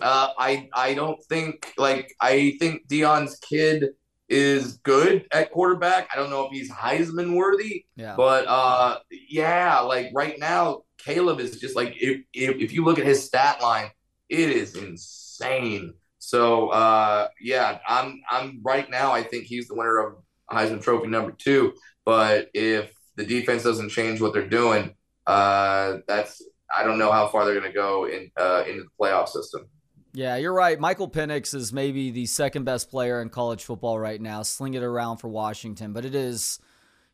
[0.00, 3.88] uh, I I don't think like I think Deion's kid
[4.32, 6.08] is good at quarterback.
[6.12, 8.14] I don't know if he's Heisman worthy, yeah.
[8.16, 12.98] but uh, yeah, like right now, Caleb is just like if, if, if you look
[12.98, 13.90] at his stat line,
[14.30, 15.94] it is insane.
[16.18, 19.12] So uh, yeah, I'm I'm right now.
[19.12, 20.14] I think he's the winner of
[20.50, 21.74] Heisman Trophy number two.
[22.04, 24.94] But if the defense doesn't change what they're doing,
[25.26, 26.42] uh, that's
[26.74, 29.66] I don't know how far they're going to go in uh, into the playoff system.
[30.14, 30.78] Yeah, you're right.
[30.78, 34.82] Michael Penix is maybe the second best player in college football right now, sling it
[34.82, 36.58] around for Washington, but it is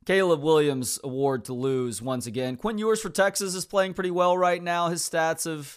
[0.05, 2.57] Caleb Williams' award to lose once again.
[2.57, 4.89] Quinn Ewers for Texas is playing pretty well right now.
[4.89, 5.77] His stats have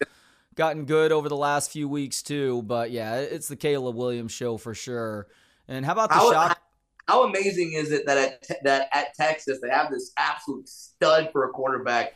[0.55, 4.57] gotten good over the last few weeks too, but yeah, it's the Caleb Williams show
[4.57, 5.27] for sure.
[5.67, 6.61] And how about the how, shock?
[7.07, 11.45] How amazing is it that at, that at Texas they have this absolute stud for
[11.45, 12.13] a quarterback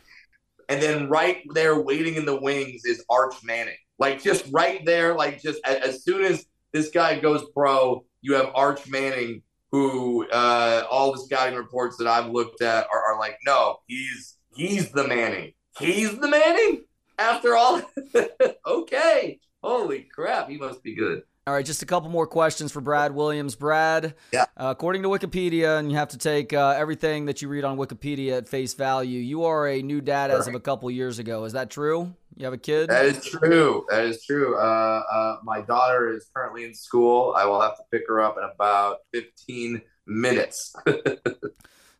[0.68, 3.76] and then right there waiting in the wings is Arch Manning.
[3.98, 8.34] Like just right there, like just as, as soon as this guy goes pro, you
[8.34, 13.18] have Arch Manning, who uh, all the scouting reports that I've looked at are, are
[13.18, 15.52] like, no, he's he's the Manning.
[15.78, 16.84] He's the Manning.
[17.18, 17.82] After all,
[18.66, 19.40] okay.
[19.62, 21.22] Holy crap, he must be good.
[21.48, 23.54] All right, just a couple more questions for Brad Williams.
[23.54, 24.46] Brad, yeah.
[24.56, 27.76] Uh, according to Wikipedia, and you have to take uh, everything that you read on
[27.78, 31.44] Wikipedia at face value, you are a new dad as of a couple years ago.
[31.44, 32.12] Is that true?
[32.36, 32.90] You have a kid?
[32.90, 33.86] That is true.
[33.90, 34.58] That is true.
[34.58, 37.32] Uh, uh my daughter is currently in school.
[37.38, 40.74] I will have to pick her up in about 15 minutes.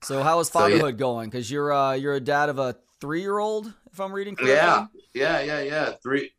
[0.02, 0.92] so, how is fatherhood so, yeah.
[0.92, 1.30] going?
[1.30, 4.56] Because you're uh, you're a dad of a three year old, if I'm reading correctly.
[4.56, 5.92] Yeah, yeah, yeah, yeah.
[6.02, 6.32] Three,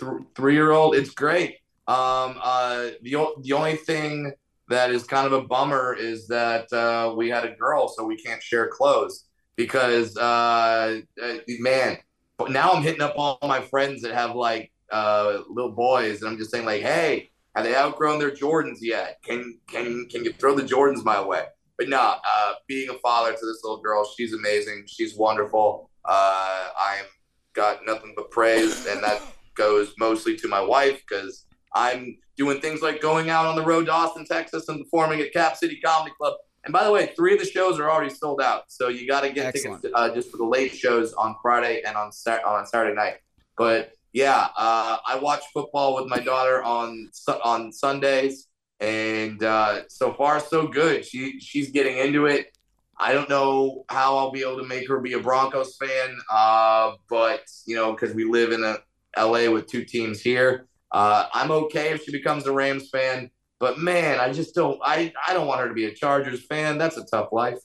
[0.00, 0.96] th- three year old.
[0.96, 1.58] It's great.
[1.88, 4.32] Um, uh, the the only thing
[4.68, 8.16] that is kind of a bummer is that uh, we had a girl, so we
[8.16, 9.24] can't share clothes
[9.56, 11.98] because uh, uh, man.
[12.36, 16.30] But now I'm hitting up all my friends that have like uh, little boys, and
[16.30, 19.18] I'm just saying like, hey, have they outgrown their Jordans yet?
[19.24, 21.44] Can can can you throw the Jordans my way?
[21.78, 24.84] But no, uh, being a father to this little girl, she's amazing.
[24.86, 25.90] She's wonderful.
[26.04, 27.06] Uh, I'm
[27.54, 29.22] got nothing but praise, and that
[29.54, 33.86] goes mostly to my wife because I'm doing things like going out on the road
[33.86, 36.34] to Austin, Texas, and performing at Cap City Comedy Club.
[36.64, 39.22] And by the way, three of the shows are already sold out, so you got
[39.22, 39.82] to get Excellent.
[39.82, 43.18] tickets uh, just for the late shows on Friday and on on Saturday night.
[43.56, 47.10] But yeah, uh, I watch football with my daughter on
[47.44, 48.48] on Sundays,
[48.80, 51.04] and uh, so far so good.
[51.04, 52.56] She she's getting into it.
[52.98, 56.92] I don't know how I'll be able to make her be a Broncos fan, uh,
[57.08, 58.78] but you know, because we live in a
[59.16, 60.66] LA with two teams here.
[60.90, 64.80] Uh, I'm okay if she becomes a Rams fan, But man, I just don't.
[64.82, 66.78] I I don't want her to be a Chargers fan.
[66.78, 67.58] That's a tough life.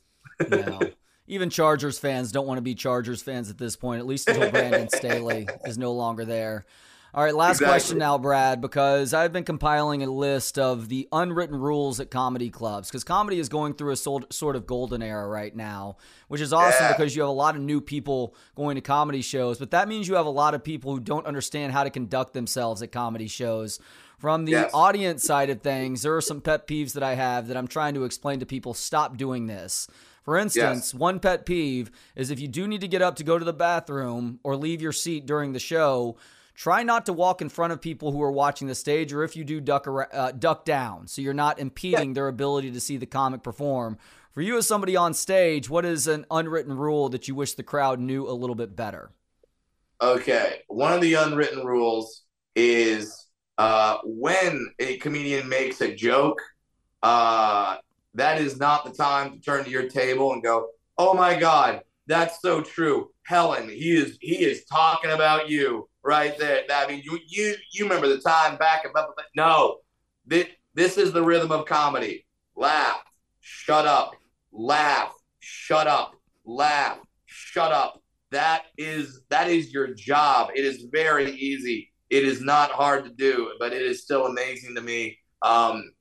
[0.49, 0.79] no.
[1.27, 4.51] Even Chargers fans don't want to be Chargers fans at this point, at least until
[4.51, 6.65] Brandon Staley is no longer there.
[7.15, 7.71] All right, last exactly.
[7.71, 12.49] question now, Brad, because I've been compiling a list of the unwritten rules at comedy
[12.49, 15.97] clubs because comedy is going through a sort of golden era right now,
[16.27, 16.93] which is awesome yeah.
[16.93, 20.07] because you have a lot of new people going to comedy shows, but that means
[20.07, 23.27] you have a lot of people who don't understand how to conduct themselves at comedy
[23.27, 23.79] shows.
[24.17, 24.71] From the yes.
[24.73, 27.93] audience side of things, there are some pet peeves that I have that I'm trying
[27.93, 29.87] to explain to people stop doing this.
[30.23, 30.99] For instance, yes.
[30.99, 33.53] one pet peeve is if you do need to get up to go to the
[33.53, 36.15] bathroom or leave your seat during the show,
[36.55, 39.35] Try not to walk in front of people who are watching the stage, or if
[39.35, 42.13] you do, duck uh, duck down, so you're not impeding yeah.
[42.13, 43.97] their ability to see the comic perform.
[44.33, 47.63] For you as somebody on stage, what is an unwritten rule that you wish the
[47.63, 49.11] crowd knew a little bit better?
[50.01, 52.23] Okay, one of the unwritten rules
[52.55, 56.41] is uh, when a comedian makes a joke,
[57.01, 57.77] uh,
[58.13, 61.81] that is not the time to turn to your table and go, "Oh my God,
[62.05, 66.63] that's so true." Helen, he is he is talking about you right there.
[66.71, 68.93] I mean, you you you remember the time back and
[69.35, 69.77] no,
[70.25, 72.25] this this is the rhythm of comedy.
[72.55, 73.01] Laugh,
[73.41, 74.11] shut up,
[74.51, 76.13] laugh, shut up,
[76.45, 78.01] laugh, shut up.
[78.31, 80.49] That is that is your job.
[80.55, 81.91] It is very easy.
[82.09, 85.91] It is not hard to do, but it is still amazing to me um,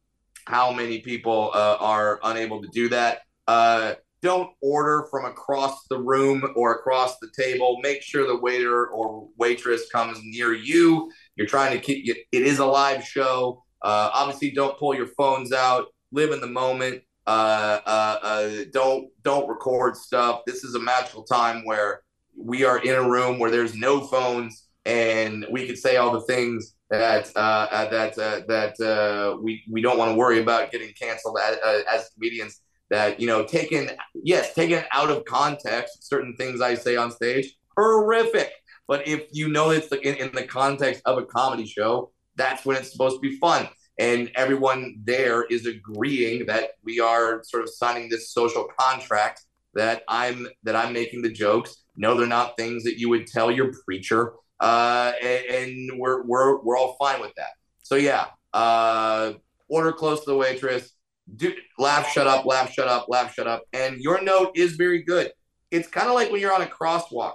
[0.47, 3.21] how many people uh, are unable to do that.
[3.47, 7.79] Uh, don't order from across the room or across the table.
[7.83, 11.11] Make sure the waiter or waitress comes near you.
[11.37, 13.63] You're trying to keep it is a live show.
[13.83, 15.87] Uh, obviously, don't pull your phones out.
[16.13, 17.03] Live in the moment.
[17.27, 20.43] Uh, uh, uh, don't don't record stuff.
[20.47, 22.03] This is a magical time where
[22.37, 26.23] we are in a room where there's no phones and we can say all the
[26.23, 31.39] things that uh, that uh, that we we don't want to worry about getting canceled
[31.43, 31.57] as,
[31.91, 32.61] as comedians
[32.93, 37.57] that you know taken yes taken out of context certain things i say on stage
[37.77, 38.51] horrific.
[38.89, 42.77] But if you know it's in, in the context of a comedy show that's when
[42.77, 43.69] it's supposed to be fun.
[43.99, 49.43] And everyone there is agreeing that we are sort of signing this social contract
[49.75, 51.85] that i'm that i'm making the jokes.
[51.97, 56.63] No they're not things that you would tell your preacher uh, and, and we're, we're
[56.63, 57.51] we're all fine with that.
[57.83, 59.33] So yeah uh,
[59.69, 60.93] order close to the waitress
[61.35, 63.63] do, laugh, shut up, laugh, shut up, laugh, shut up.
[63.73, 65.33] And your note is very good.
[65.71, 67.35] It's kind of like when you're on a crosswalk.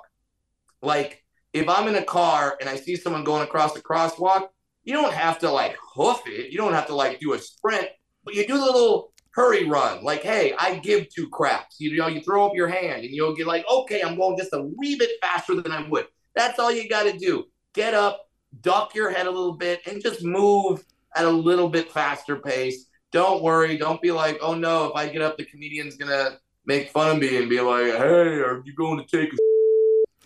[0.82, 4.50] Like if I'm in a car and I see someone going across the crosswalk,
[4.84, 6.52] you don't have to like hoof it.
[6.52, 7.88] You don't have to like do a sprint,
[8.24, 10.04] but you do a little hurry run.
[10.04, 11.78] Like, hey, I give two craps.
[11.80, 14.54] You know, you throw up your hand and you'll get like, okay, I'm going just
[14.54, 16.08] a wee bit faster than I would.
[16.36, 17.46] That's all you got to do.
[17.74, 18.28] Get up,
[18.62, 20.84] duck your head a little bit, and just move
[21.16, 23.78] at a little bit faster pace don't worry.
[23.78, 27.20] Don't be like, oh no, if I get up, the comedian's gonna make fun of
[27.20, 29.38] me and be like, hey, are you going to take a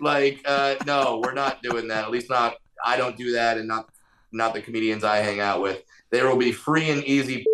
[0.03, 0.41] like?
[0.45, 2.05] Uh, no, we're not doing that.
[2.05, 2.55] At least not.
[2.83, 3.89] I don't do that, and not
[4.31, 5.83] not the comedians I hang out with.
[6.09, 7.45] There will be free and easy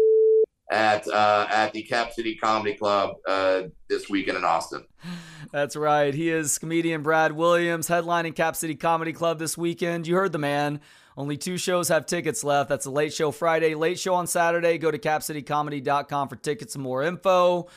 [0.71, 4.85] at uh, at the Cap City Comedy Club uh, this weekend in Austin.
[5.51, 6.13] That's right.
[6.13, 10.07] He is comedian Brad Williams headlining Cap City Comedy Club this weekend.
[10.07, 10.81] You heard the man.
[11.17, 12.69] Only two shows have tickets left.
[12.69, 14.77] That's a late show Friday, late show on Saturday.
[14.77, 17.69] Go to capcitycomedy.com for tickets and more info.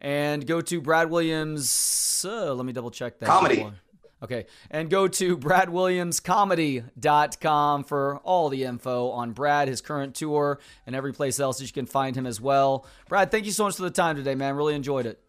[0.00, 2.24] And go to Brad Williams.
[2.26, 3.26] Uh, let me double check that.
[3.26, 3.56] Comedy.
[3.56, 3.74] Before.
[4.22, 4.46] Okay.
[4.70, 11.12] And go to bradwilliamscomedy.com for all the info on Brad, his current tour, and every
[11.12, 12.86] place else that you can find him as well.
[13.10, 14.56] Brad, thank you so much for the time today, man.
[14.56, 15.20] Really enjoyed it.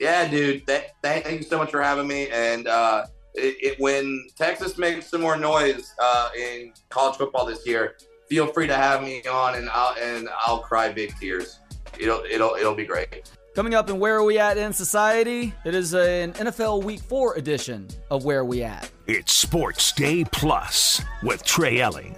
[0.00, 0.66] Yeah, dude.
[0.66, 2.28] Th- thank you so much for having me.
[2.28, 3.04] And, uh,
[3.38, 7.96] it, it, when Texas makes some more noise uh, in college football this year,
[8.28, 11.60] feel free to have me on, and I'll and I'll cry big tears.
[11.98, 13.30] It'll it'll it'll be great.
[13.54, 15.52] Coming up in Where Are We At in Society?
[15.64, 18.88] It is an NFL Week 4 edition of Where Are We At.
[19.08, 22.14] It's Sports Day Plus with Trey Elling.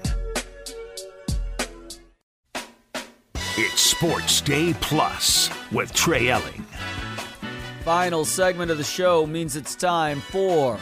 [3.56, 6.66] It's Sports Day Plus with Trey Elling.
[7.84, 10.78] Final segment of the show means it's time for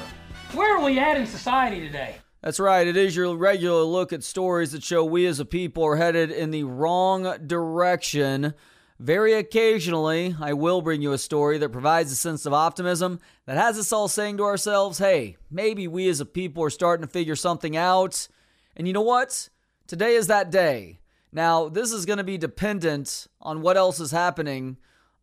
[0.53, 2.17] where are we at in society today?
[2.43, 2.87] That's right.
[2.87, 6.31] It is your regular look at stories that show we as a people are headed
[6.31, 8.55] in the wrong direction.
[9.01, 13.57] Very occasionally, I will bring you a story that provides a sense of optimism that
[13.57, 17.13] has us all saying to ourselves, hey, maybe we as a people are starting to
[17.13, 18.29] figure something out.
[18.77, 19.49] And you know what?
[19.87, 21.01] Today is that day.
[21.33, 24.79] Now, this is going to be dependent on what else is happening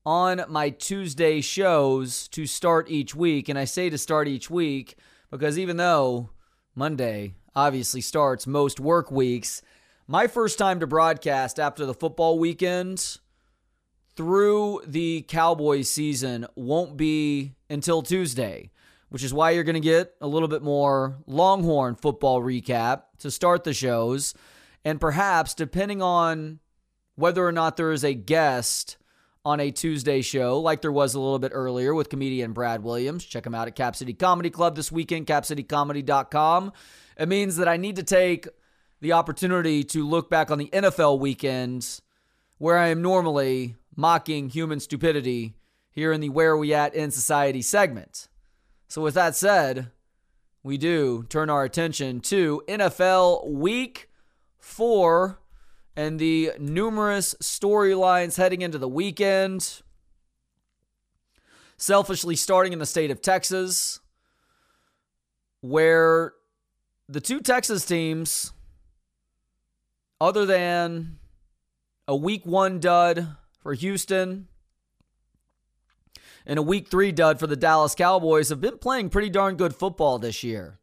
[0.05, 3.49] on my Tuesday shows to start each week.
[3.49, 4.95] And I say to start each week
[5.37, 6.29] because even though
[6.75, 9.61] Monday obviously starts most work weeks,
[10.07, 13.17] my first time to broadcast after the football weekend
[14.15, 18.71] through the Cowboys season won't be until Tuesday,
[19.09, 23.29] which is why you're going to get a little bit more Longhorn football recap to
[23.29, 24.33] start the shows.
[24.85, 26.59] And perhaps, depending on
[27.15, 28.97] whether or not there is a guest
[29.45, 33.23] on a Tuesday show, like there was a little bit earlier with comedian Brad Williams.
[33.23, 36.73] Check him out at Cap City Comedy Club this weekend, capcitycomedy.com.
[37.17, 38.47] It means that I need to take
[39.01, 42.01] the opportunity to look back on the NFL weekend
[42.57, 45.53] where I am normally mocking human stupidity
[45.91, 48.27] here in the Where Are We At in Society segment.
[48.87, 49.91] So, with that said,
[50.63, 54.09] we do turn our attention to NFL Week
[54.57, 55.39] 4
[55.95, 59.81] and the numerous storylines heading into the weekend.
[61.77, 63.99] Selfishly, starting in the state of Texas,
[65.59, 66.33] where
[67.09, 68.53] the two Texas teams,
[70.21, 71.19] other than
[72.07, 73.27] a week one dud
[73.59, 74.47] for Houston
[76.45, 79.75] and a week three dud for the Dallas Cowboys, have been playing pretty darn good
[79.75, 80.79] football this year.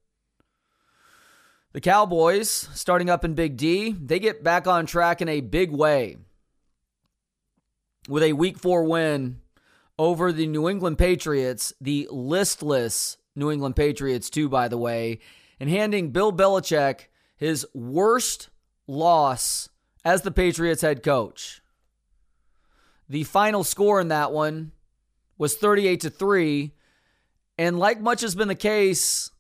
[1.73, 5.71] The Cowboys, starting up in Big D, they get back on track in a big
[5.71, 6.19] way
[8.09, 9.41] with a week four win
[9.99, 15.21] over the New England Patriots, the listless New England Patriots, too, by the way,
[15.59, 17.07] and handing Bill Belichick
[17.37, 18.51] his worst
[18.87, 19.71] loss
[20.05, 21.63] as the Patriots head coach.
[23.09, 24.73] The final score in that one
[25.39, 26.75] was 38 to 3,
[27.57, 29.31] and like much has been the case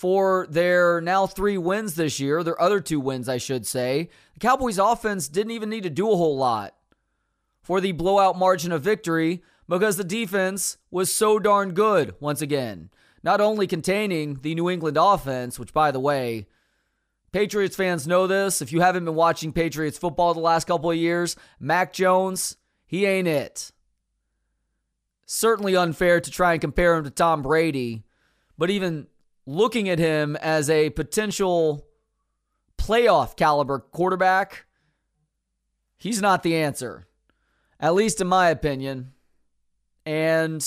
[0.00, 4.08] for their now three wins this year, their other two wins, I should say.
[4.32, 6.74] The Cowboys offense didn't even need to do a whole lot
[7.60, 12.88] for the blowout margin of victory because the defense was so darn good once again.
[13.22, 16.46] Not only containing the New England offense, which by the way,
[17.30, 18.62] Patriots fans know this.
[18.62, 23.04] If you haven't been watching Patriots football the last couple of years, Mac Jones, he
[23.04, 23.70] ain't it.
[25.26, 28.04] Certainly unfair to try and compare him to Tom Brady,
[28.56, 29.06] but even
[29.46, 31.86] looking at him as a potential
[32.78, 34.66] playoff caliber quarterback,
[35.98, 37.06] he's not the answer,
[37.78, 39.12] at least in my opinion.
[40.06, 40.66] And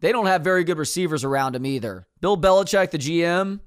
[0.00, 2.06] they don't have very good receivers around him either.
[2.20, 3.60] Bill Belichick, the GM,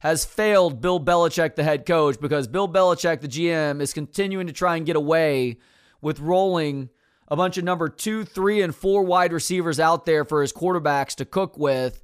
[0.00, 4.52] has failed Bill Belichick, the head coach, because Bill Belichick, the GM, is continuing to
[4.52, 5.58] try and get away
[6.00, 6.88] with rolling
[7.28, 11.14] a bunch of number two, three, and four wide receivers out there for his quarterbacks
[11.16, 12.02] to cook with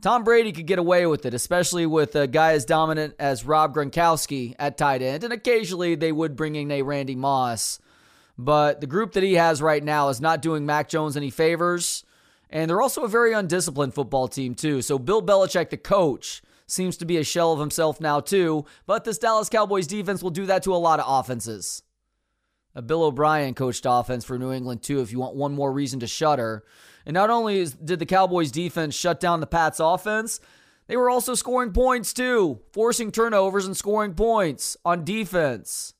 [0.00, 3.74] Tom Brady could get away with it, especially with a guy as dominant as Rob
[3.74, 5.24] Gronkowski at tight end.
[5.24, 7.78] And occasionally they would bring in a Randy Moss.
[8.36, 12.04] But the group that he has right now is not doing Mac Jones any favors.
[12.50, 14.82] And they're also a very undisciplined football team, too.
[14.82, 18.64] So Bill Belichick, the coach, seems to be a shell of himself now, too.
[18.86, 21.82] But this Dallas Cowboys defense will do that to a lot of offenses.
[22.74, 26.00] A Bill O'Brien coached offense for New England, too, if you want one more reason
[26.00, 26.64] to shudder.
[27.06, 30.40] And not only did the Cowboys defense shut down the Pats offense,
[30.86, 35.94] they were also scoring points too, forcing turnovers and scoring points on defense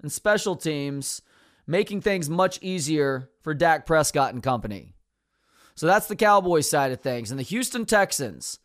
[0.00, 1.22] and special teams,
[1.66, 4.94] making things much easier for Dak Prescott and company.
[5.74, 7.30] So that's the Cowboys side of things.
[7.30, 8.58] And the Houston Texans.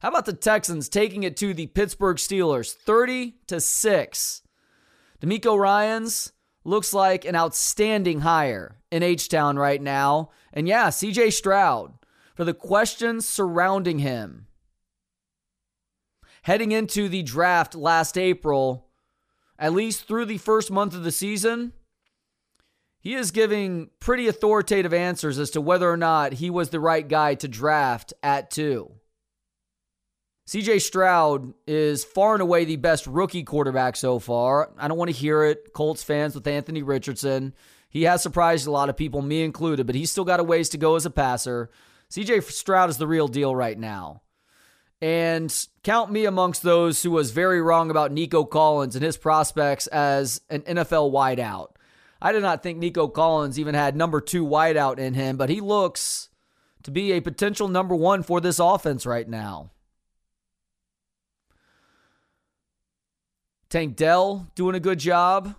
[0.00, 4.42] How about the Texans taking it to the Pittsburgh Steelers 30 to 6?
[5.20, 6.32] DeMeco Ryans
[6.66, 10.30] looks like an outstanding hire in H Town right now.
[10.52, 11.92] And yeah, CJ Stroud,
[12.34, 14.46] for the questions surrounding him.
[16.42, 18.88] Heading into the draft last April,
[19.58, 21.72] at least through the first month of the season,
[22.98, 27.06] he is giving pretty authoritative answers as to whether or not he was the right
[27.06, 28.92] guy to draft at two.
[30.56, 34.70] CJ Stroud is far and away the best rookie quarterback so far.
[34.78, 35.74] I don't want to hear it.
[35.74, 37.52] Colts fans with Anthony Richardson.
[37.90, 40.70] He has surprised a lot of people, me included, but he's still got a ways
[40.70, 41.68] to go as a passer.
[42.10, 44.22] CJ Stroud is the real deal right now.
[45.02, 45.54] And
[45.84, 50.40] count me amongst those who was very wrong about Nico Collins and his prospects as
[50.48, 51.72] an NFL wideout.
[52.22, 55.60] I did not think Nico Collins even had number two wideout in him, but he
[55.60, 56.30] looks
[56.82, 59.72] to be a potential number one for this offense right now.
[63.68, 65.54] Tank Dell doing a good job.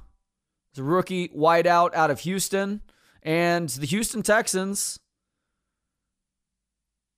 [0.76, 2.82] The rookie wideout out of Houston.
[3.24, 5.00] And the Houston Texans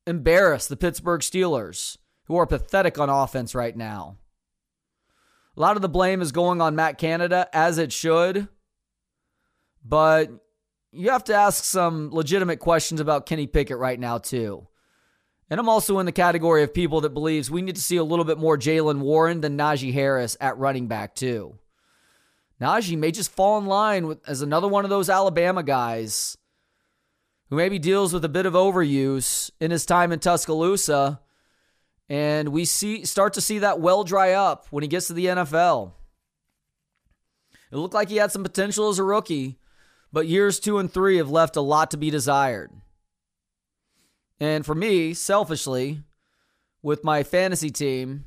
[0.07, 4.17] embarrass the Pittsburgh Steelers, who are pathetic on offense right now.
[5.55, 8.47] A lot of the blame is going on Matt Canada, as it should.
[9.83, 10.31] But
[10.91, 14.68] you have to ask some legitimate questions about Kenny Pickett right now, too.
[15.49, 18.03] And I'm also in the category of people that believes we need to see a
[18.03, 21.57] little bit more Jaylen Warren than Najee Harris at running back, too.
[22.61, 26.37] Najee may just fall in line with, as another one of those Alabama guys
[27.49, 31.19] who maybe deals with a bit of overuse in his time in Tuscaloosa.
[32.07, 35.27] And we see start to see that well dry up when he gets to the
[35.27, 35.93] NFL.
[37.71, 39.59] It looked like he had some potential as a rookie,
[40.11, 42.71] but years two and three have left a lot to be desired.
[44.39, 46.01] And for me, selfishly,
[46.81, 48.25] with my fantasy team,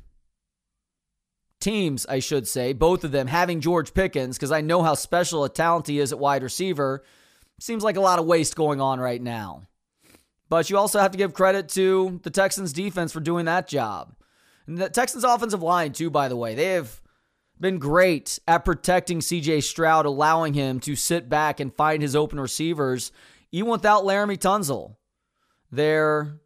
[1.59, 5.43] teams, I should say, both of them having George Pickens, because I know how special
[5.43, 7.03] a talent he is at wide receiver,
[7.59, 9.63] seems like a lot of waste going on right now.
[10.49, 14.13] But you also have to give credit to the Texans defense for doing that job.
[14.67, 17.01] And the Texans offensive line, too, by the way, they have
[17.59, 22.39] been great at protecting CJ Stroud, allowing him to sit back and find his open
[22.39, 23.11] receivers,
[23.51, 24.95] even without Laremy Tunsil.
[25.73, 26.39] Their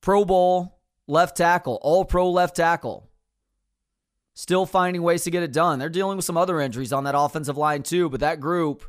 [0.00, 3.08] Pro Bowl left tackle, all pro left tackle.
[4.34, 5.78] Still finding ways to get it done.
[5.78, 8.84] They're dealing with some other injuries on that offensive line, too, but that group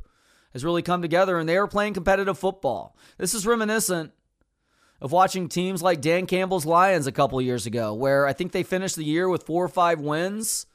[0.54, 2.98] has really come together and they are playing competitive football.
[3.18, 4.12] This is reminiscent
[5.00, 8.64] of watching teams like Dan Campbell's Lions a couple years ago, where I think they
[8.64, 10.66] finished the year with four or five wins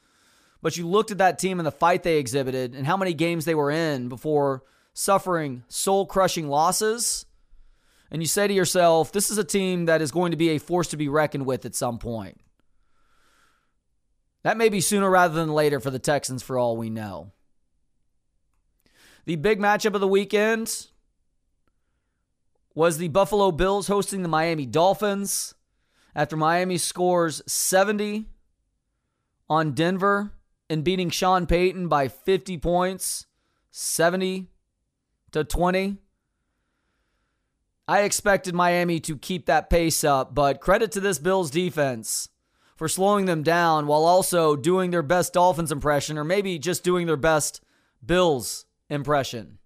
[0.63, 3.43] but you looked at that team and the fight they exhibited and how many games
[3.43, 4.63] they were in before
[4.93, 7.25] suffering soul crushing losses.
[8.13, 10.59] And you say to yourself, this is a team that is going to be a
[10.59, 12.39] force to be reckoned with at some point.
[14.43, 17.31] That may be sooner rather than later for the Texans, for all we know.
[19.25, 20.87] The big matchup of the weekend
[22.75, 25.55] was the Buffalo Bills hosting the Miami Dolphins.
[26.15, 28.25] After Miami scores 70
[29.49, 30.33] on Denver
[30.69, 33.25] and beating Sean Payton by 50 points,
[33.71, 34.49] 70
[35.31, 35.97] to 20.
[37.87, 42.29] I expected Miami to keep that pace up, but credit to this Bills defense
[42.77, 47.07] for slowing them down while also doing their best Dolphins impression, or maybe just doing
[47.07, 47.61] their best
[48.05, 49.59] Bills impression.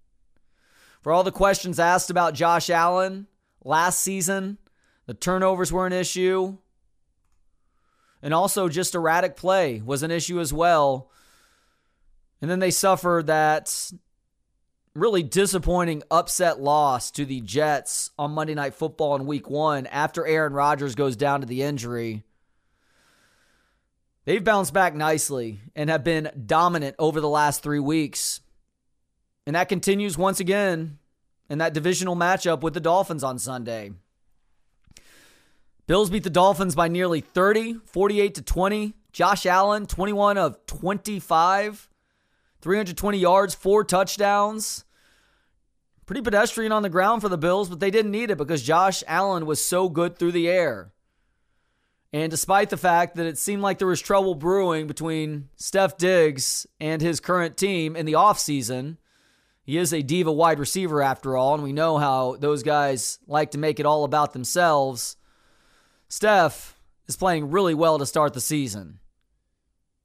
[1.02, 3.28] For all the questions asked about Josh Allen
[3.64, 4.58] last season,
[5.06, 6.58] the turnovers were an issue.
[8.22, 11.12] And also, just erratic play was an issue as well.
[12.42, 13.92] And then they suffered that
[14.98, 20.26] really disappointing upset loss to the Jets on Monday Night Football in week one after
[20.26, 22.24] Aaron Rodgers goes down to the injury.
[24.26, 28.42] They've bounced back nicely and have been dominant over the last three weeks.
[29.46, 30.98] And that continues once again
[31.50, 33.92] in that divisional matchup with the Dolphins on Sunday.
[35.86, 38.94] Bills beat the Dolphins by nearly 30, 48 to 20.
[39.14, 41.88] Josh Allen, 21 of 25,
[42.62, 44.84] 320 yards, four touchdowns.
[46.08, 49.04] Pretty pedestrian on the ground for the Bills, but they didn't need it because Josh
[49.08, 50.94] Allen was so good through the air.
[52.14, 56.66] And despite the fact that it seemed like there was trouble brewing between Stef Diggs
[56.80, 58.96] and his current team in the offseason,
[59.62, 63.52] he is a diva wide receiver after all, and we know how those guys like
[63.52, 65.18] to make it all about themselves.
[66.10, 66.72] Stef
[67.10, 69.00] is playing really well to start the season.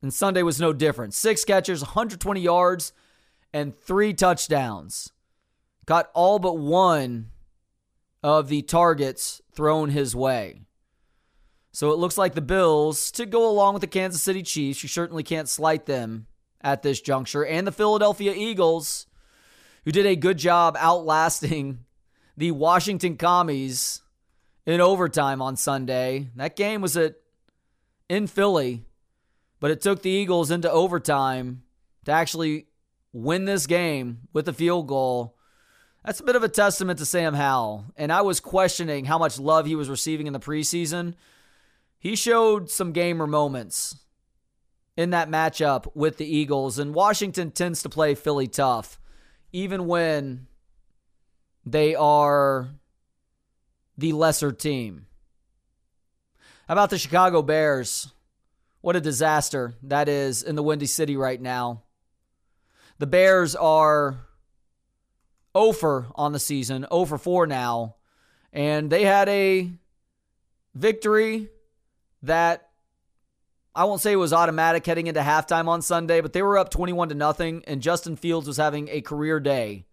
[0.03, 1.15] And Sunday was no different.
[1.15, 2.93] Six catches, 120 yards,
[3.53, 5.13] and three touchdowns.
[5.87, 7.31] Got all but one
[8.23, 10.63] of the targets thrown his way.
[11.73, 14.89] So it looks like the Bills, to go along with the Kansas City Chiefs, you
[14.89, 16.27] certainly can't slight them
[16.61, 19.07] at this juncture, and the Philadelphia Eagles,
[19.85, 21.79] who did a good job outlasting
[22.37, 24.03] the Washington Commies
[24.67, 26.29] in overtime on Sunday.
[26.37, 27.17] That game was at
[28.09, 28.85] in Philly,
[29.59, 31.63] but it took the Eagles into overtime
[32.05, 32.67] to actually
[33.13, 35.37] win this game with a field goal.
[36.05, 37.85] That's a bit of a testament to Sam Howell.
[37.97, 41.15] And I was questioning how much love he was receiving in the preseason.
[41.99, 43.97] He showed some gamer moments
[44.97, 49.01] in that matchup with the Eagles, and Washington tends to play Philly tough,
[49.53, 50.49] even when
[51.65, 52.69] they are
[53.97, 55.07] the lesser team.
[56.67, 58.13] How about the Chicago Bears?
[58.81, 61.85] What a disaster that is in the Windy City right now.
[62.99, 64.27] The Bears are
[65.55, 67.97] over on the season, over 4 now,
[68.53, 69.71] and they had a
[70.75, 71.49] victory
[72.23, 72.71] that
[73.75, 76.71] I won't say it was automatic heading into halftime on Sunday, but they were up
[76.71, 79.87] 21 to nothing and Justin Fields was having a career day.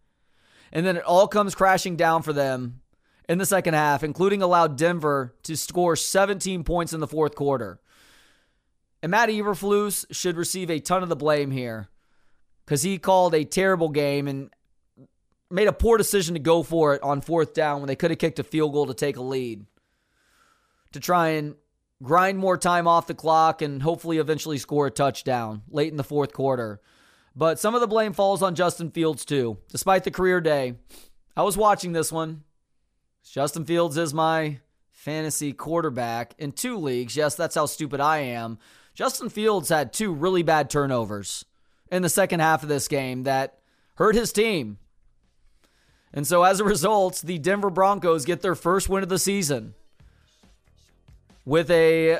[0.71, 2.81] And then it all comes crashing down for them
[3.27, 7.79] in the second half, including allowed Denver to score 17 points in the fourth quarter.
[9.01, 11.87] And Matt Eberflus should receive a ton of the blame here
[12.65, 14.49] because he called a terrible game and
[15.51, 18.19] made a poor decision to go for it on fourth down when they could have
[18.19, 19.65] kicked a field goal to take a lead.
[20.91, 21.55] to try and
[22.01, 26.03] grind more time off the clock and hopefully eventually score a touchdown late in the
[26.03, 26.81] fourth quarter.
[27.35, 29.57] But some of the blame falls on Justin Fields too.
[29.69, 30.75] Despite the career day,
[31.37, 32.43] I was watching this one.
[33.23, 34.59] Justin Fields is my
[34.91, 37.15] fantasy quarterback in two leagues.
[37.15, 38.57] Yes, that's how stupid I am.
[38.95, 41.45] Justin Fields had two really bad turnovers
[41.91, 43.59] in the second half of this game that
[43.95, 44.79] hurt his team.
[46.13, 49.75] And so as a result, the Denver Broncos get their first win of the season
[51.45, 52.19] with a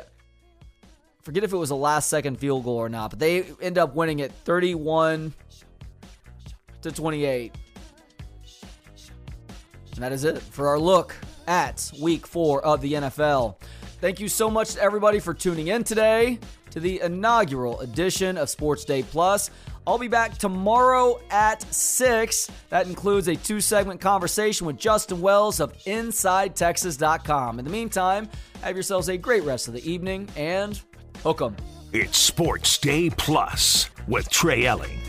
[1.22, 3.96] forget if it was a last second field goal or not, but they end up
[3.96, 5.34] winning it 31
[6.82, 7.54] to 28.
[9.94, 11.16] And that is it for our look
[11.48, 13.58] at week four of the NFL.
[14.02, 16.40] Thank you so much to everybody for tuning in today
[16.72, 19.52] to the inaugural edition of Sports Day Plus.
[19.90, 22.52] I'll be back tomorrow at 6.
[22.70, 27.58] That includes a two segment conversation with Justin Wells of InsideTexas.com.
[27.58, 28.30] In the meantime,
[28.62, 30.80] have yourselves a great rest of the evening and
[31.24, 31.56] hook 'em.
[31.92, 35.02] It's Sports Day Plus with Trey Elling.